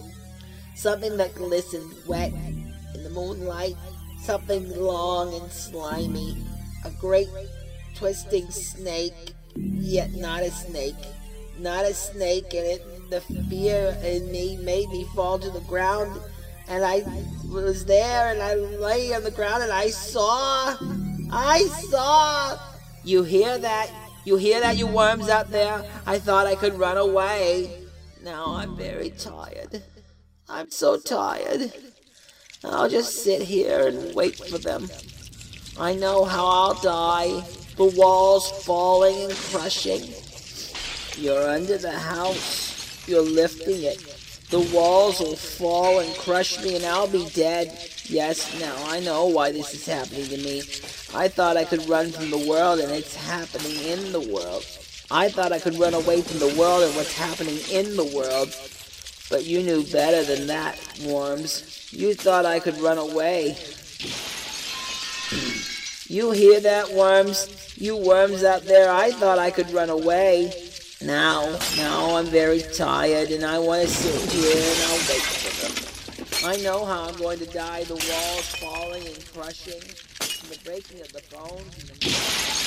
Something 0.76 1.18
that 1.18 1.34
glistened 1.34 1.92
wet 2.08 2.32
in 2.94 3.04
the 3.04 3.10
moonlight. 3.10 3.76
Something 4.22 4.70
long 4.80 5.34
and 5.34 5.52
slimy. 5.52 6.38
A 6.86 6.92
great 7.02 7.28
twisting 7.96 8.52
snake, 8.52 9.34
yet 9.56 10.14
not 10.14 10.44
a 10.44 10.52
snake. 10.52 11.04
Not 11.58 11.86
a 11.86 11.94
snake, 11.96 12.54
and 12.54 12.66
it 12.66 12.93
the 13.14 13.22
fear 13.44 13.96
in 14.04 14.32
me 14.32 14.58
made 14.58 14.90
me 14.90 15.06
fall 15.14 15.38
to 15.38 15.52
the 15.52 15.60
ground 15.62 16.20
and 16.68 16.84
I 16.84 17.04
was 17.48 17.86
there 17.86 18.32
and 18.32 18.42
I 18.42 18.56
lay 18.56 19.14
on 19.14 19.24
the 19.24 19.30
ground 19.30 19.62
and 19.62 19.72
I 19.72 19.90
saw 19.90 20.76
I 21.32 21.60
saw 21.92 22.58
You 23.04 23.22
hear 23.22 23.60
that? 23.60 23.92
You 24.26 24.38
hear 24.38 24.60
that 24.62 24.78
you 24.78 24.88
worms 24.88 25.30
out 25.30 25.52
there? 25.52 25.84
I 26.08 26.18
thought 26.18 26.48
I 26.48 26.56
could 26.56 26.74
run 26.74 26.98
away. 26.98 27.86
Now 28.24 28.56
I'm 28.56 28.76
very 28.76 29.12
tired. 29.12 29.84
I'm 30.50 30.72
so 30.72 30.98
tired. 30.98 31.72
I'll 32.64 32.90
just 32.90 33.24
sit 33.24 33.44
here 33.44 33.90
and 33.90 34.16
wait 34.16 34.38
for 34.38 34.58
them. 34.58 34.90
I 35.78 35.94
know 35.94 36.26
how 36.26 36.48
I'll 36.48 36.82
die. 36.82 37.44
The 37.78 37.94
walls 37.96 38.50
falling 38.66 39.22
and 39.26 39.34
crushing. 39.34 40.02
You're 41.16 41.48
under 41.48 41.78
the 41.78 41.92
house. 41.92 42.73
You're 43.08 43.22
lifting 43.22 43.84
it. 43.84 44.00
The 44.50 44.62
walls 44.76 45.20
will 45.20 45.36
fall 45.36 46.00
and 46.00 46.16
crush 46.16 46.64
me 46.64 46.76
and 46.76 46.86
I'll 46.86 47.08
be 47.08 47.28
dead. 47.34 47.76
Yes, 48.06 48.60
now 48.60 48.76
I 48.86 49.00
know 49.00 49.26
why 49.26 49.52
this 49.52 49.74
is 49.74 49.86
happening 49.86 50.26
to 50.26 50.38
me. 50.38 50.60
I 51.14 51.28
thought 51.28 51.58
I 51.58 51.66
could 51.66 51.88
run 51.90 52.12
from 52.12 52.30
the 52.30 52.46
world 52.48 52.80
and 52.80 52.92
it's 52.92 53.16
happening 53.16 53.76
in 53.84 54.12
the 54.12 54.20
world. 54.20 54.66
I 55.10 55.30
thought 55.30 55.52
I 55.52 55.60
could 55.60 55.78
run 55.78 55.94
away 55.94 56.22
from 56.22 56.40
the 56.40 56.56
world 56.60 56.84
and 56.84 56.96
what's 56.96 57.18
happening 57.18 57.60
in 57.72 57.96
the 57.98 58.06
world. 58.16 58.56
But 59.30 59.46
you 59.46 59.64
knew 59.64 59.84
better 59.92 60.24
than 60.24 60.48
that, 60.48 60.80
worms. 61.06 61.92
You 61.92 62.14
thought 62.14 62.46
I 62.46 62.60
could 62.60 62.80
run 62.80 62.98
away. 62.98 63.58
You 66.08 66.32
hear 66.32 66.60
that, 66.60 66.92
worms? 66.94 67.48
You 67.76 67.98
worms 67.98 68.44
out 68.44 68.64
there, 68.66 68.92
I 68.92 69.12
thought 69.12 69.40
I 69.40 69.50
could 69.50 69.72
run 69.72 69.90
away. 69.90 70.63
Now, 71.06 71.60
now 71.76 72.16
I'm 72.16 72.28
very 72.28 72.62
tired 72.62 73.32
and 73.32 73.44
I 73.44 73.60
want 73.60 73.82
to 73.82 73.88
sit 73.90 74.32
here 74.32 74.56
and 74.56 74.80
I'll 74.88 74.98
wait 75.10 75.22
for 75.22 75.52
them. 75.60 76.50
I 76.50 76.56
know 76.64 76.86
how 76.86 77.10
I'm 77.10 77.16
going 77.18 77.40
to 77.40 77.46
die, 77.46 77.84
the 77.84 77.96
walls 77.96 78.56
falling 78.56 79.06
and 79.06 79.34
crushing, 79.34 79.82
and 79.82 80.50
the 80.50 80.60
breaking 80.64 81.02
of 81.02 81.12
the 81.12 81.22
bones 81.36 82.63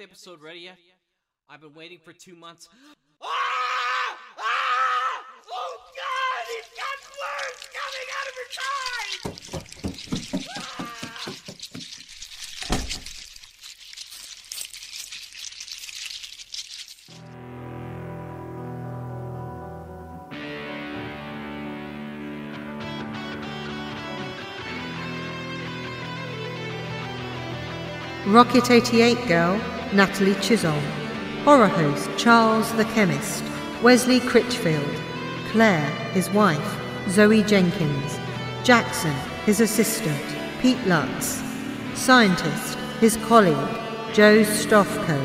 the 0.00 0.04
episode 0.04 0.40
ready 0.40 0.60
yet? 0.60 0.78
I've 1.46 1.60
been 1.60 1.74
waiting 1.74 1.98
for 2.02 2.14
two 2.14 2.34
months. 2.34 2.70
Ah! 3.22 3.26
Ah! 4.38 5.24
Oh 5.52 5.76
God! 5.94 6.46
He's 6.56 6.70
got 6.74 6.98
worms 7.20 7.68
coming 7.76 8.08
out 8.16 8.28
of 8.30 8.34
his 8.40 8.58
eyes! 8.64 9.60
Rocket 28.26 28.70
88 28.70 29.26
girl, 29.28 29.60
Natalie 29.92 30.36
Chisholm. 30.36 30.84
Horror 31.44 31.68
host, 31.68 32.08
Charles 32.16 32.72
the 32.74 32.84
Chemist. 32.84 33.42
Wesley 33.82 34.20
Critchfield. 34.20 34.94
Claire, 35.50 35.90
his 36.12 36.30
wife. 36.30 36.80
Zoe 37.08 37.42
Jenkins. 37.42 38.18
Jackson, 38.62 39.14
his 39.46 39.60
assistant. 39.60 40.22
Pete 40.60 40.86
Lutz. 40.86 41.42
Scientist, 41.94 42.78
his 43.00 43.16
colleague, 43.16 43.56
Joe 44.12 44.42
Stofko. 44.42 45.20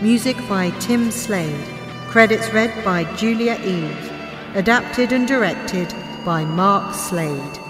Music 0.00 0.36
by 0.48 0.70
Tim 0.78 1.10
Slade. 1.10 1.66
Credits 2.08 2.52
read 2.52 2.84
by 2.84 3.04
Julia 3.16 3.58
Eve. 3.64 4.12
adapted 4.54 5.12
and 5.12 5.28
directed 5.28 5.92
by 6.24 6.44
Mark 6.44 6.94
Slade. 6.94 7.69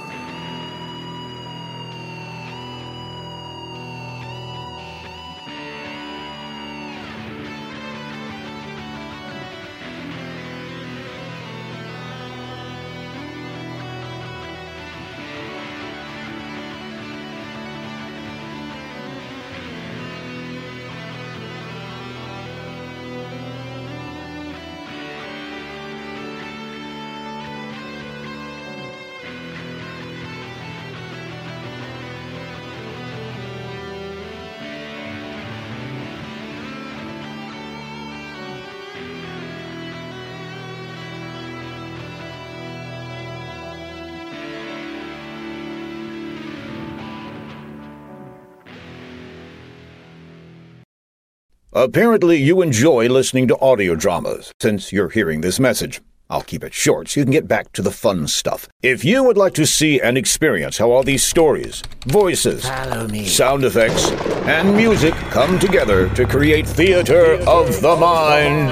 Apparently, 51.73 52.37
you 52.37 52.63
enjoy 52.63 53.09
listening 53.09 53.47
to 53.47 53.57
audio 53.61 53.95
dramas 53.95 54.53
since 54.59 54.93
you're 54.93 55.09
hearing 55.09 55.41
this 55.41 55.61
message. 55.61 56.01
I'll 56.29 56.43
keep 56.43 56.65
it 56.65 56.75
short 56.75 57.09
so 57.09 57.21
you 57.21 57.25
can 57.25 57.33
get 57.33 57.47
back 57.47 57.73
to 57.75 57.83
the 57.83 57.93
fun 57.93 58.27
stuff. 58.27 58.67
If 58.83 59.05
you 59.05 59.23
would 59.23 59.37
like 59.37 59.55
to 59.55 59.67
see 59.67 60.01
and 60.01 60.19
experience 60.19 60.79
how 60.79 60.91
all 60.91 61.05
these 61.05 61.23
stories, 61.23 61.85
voices, 62.07 62.65
sound 62.65 63.65
effects, 63.65 64.11
and 64.49 64.77
music 64.77 65.15
come 65.31 65.61
together 65.61 66.09
to 66.15 66.27
create 66.27 66.67
theater 66.67 67.35
of 67.47 67.81
the 67.81 67.95
mind, 67.95 68.71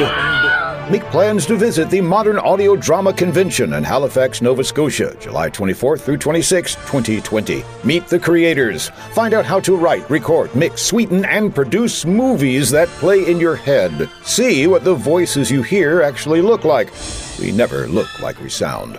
make 0.91 1.05
plans 1.05 1.45
to 1.47 1.57
visit 1.57 1.91
the 1.91 2.01
Modern 2.01 2.39
Audio 2.39 2.75
Drama 2.75 3.13
Convention 3.13 3.75
in 3.75 3.85
Halifax, 3.85 4.41
Nova 4.41 4.65
Scotia, 4.65 5.15
July 5.21 5.51
24th 5.51 6.01
through 6.01 6.17
26, 6.17 6.75
2020. 6.77 7.63
Meet 7.85 8.07
the 8.07 8.19
creators. 8.19 8.89
Find 9.13 9.35
out 9.35 9.45
how 9.45 9.61
to 9.61 9.77
write, 9.77 10.09
record, 10.09 10.55
mix, 10.55 10.83
sweeten, 10.83 11.25
and 11.27 11.55
produce 11.55 12.05
movies 12.05 12.71
that 12.71 12.89
play 12.89 13.31
in 13.31 13.39
your 13.39 13.57
head. 13.57 14.09
See 14.23 14.67
what 14.67 14.85
the 14.85 14.95
voices 14.95 15.51
you 15.51 15.63
hear 15.63 16.03
actually 16.03 16.41
look 16.41 16.65
like. 16.65 16.93
We 17.39 17.53
never 17.53 17.87
look 17.87 18.21
like 18.21 18.41
we 18.41 18.49
sound. 18.49 18.99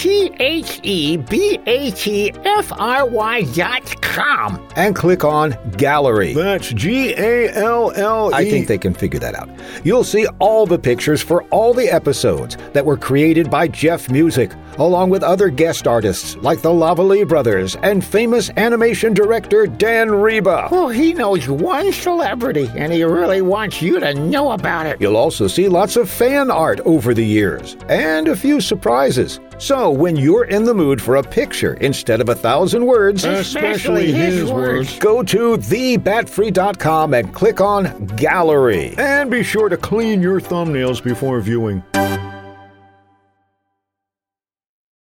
T 0.00 0.32
H 0.40 0.80
E 0.82 1.18
B 1.18 1.60
A 1.66 1.90
T 1.90 2.32
F 2.46 2.72
R 2.78 3.06
Y 3.06 3.42
dot 3.52 4.00
com. 4.00 4.66
And 4.74 4.96
click 4.96 5.24
on 5.24 5.54
Gallery. 5.76 6.32
That's 6.32 6.70
G 6.72 7.12
A 7.18 7.50
L 7.50 7.92
L 7.94 8.30
E. 8.30 8.34
I 8.34 8.48
think 8.48 8.66
they 8.66 8.78
can 8.78 8.94
figure 8.94 9.20
that 9.20 9.34
out. 9.34 9.50
You'll 9.84 10.04
see 10.04 10.26
all 10.38 10.64
the 10.64 10.78
pictures 10.78 11.20
for 11.20 11.42
all 11.50 11.74
the 11.74 11.90
episodes 11.90 12.56
that 12.72 12.86
were 12.86 12.96
created 12.96 13.50
by 13.50 13.68
Jeff 13.68 14.08
Music, 14.08 14.52
along 14.78 15.10
with 15.10 15.22
other 15.22 15.50
guest 15.50 15.86
artists 15.86 16.34
like 16.38 16.62
the 16.62 16.70
Lavalley 16.70 17.28
brothers 17.28 17.76
and 17.82 18.02
famous 18.02 18.48
animation 18.56 19.12
director 19.12 19.66
Dan 19.66 20.08
Riba. 20.08 20.70
Well, 20.70 20.88
he 20.88 21.12
knows 21.12 21.46
one 21.46 21.92
celebrity, 21.92 22.70
and 22.74 22.90
he 22.90 23.04
really 23.04 23.42
wants 23.42 23.82
you 23.82 24.00
to 24.00 24.14
know 24.14 24.52
about 24.52 24.86
it. 24.86 24.98
You'll 24.98 25.18
also 25.18 25.46
see 25.46 25.68
lots 25.68 25.96
of 25.96 26.08
fan 26.08 26.50
art 26.50 26.80
over 26.86 27.12
the 27.12 27.22
years 27.22 27.76
and 27.90 28.28
a 28.28 28.34
few 28.34 28.62
surprises. 28.62 29.40
So, 29.60 29.90
when 29.90 30.16
you're 30.16 30.44
in 30.46 30.64
the 30.64 30.72
mood 30.72 31.02
for 31.02 31.16
a 31.16 31.22
picture 31.22 31.74
instead 31.74 32.22
of 32.22 32.30
a 32.30 32.34
thousand 32.34 32.86
words, 32.86 33.24
Especially 33.24 34.10
his 34.10 34.50
words. 34.50 34.98
go 34.98 35.22
to 35.22 35.58
thebatfry.com 35.58 37.12
and 37.12 37.34
click 37.34 37.60
on 37.60 38.06
Gallery. 38.16 38.94
And 38.96 39.30
be 39.30 39.42
sure 39.42 39.68
to 39.68 39.76
clean 39.76 40.22
your 40.22 40.40
thumbnails 40.40 41.04
before 41.04 41.40
viewing. 41.42 41.84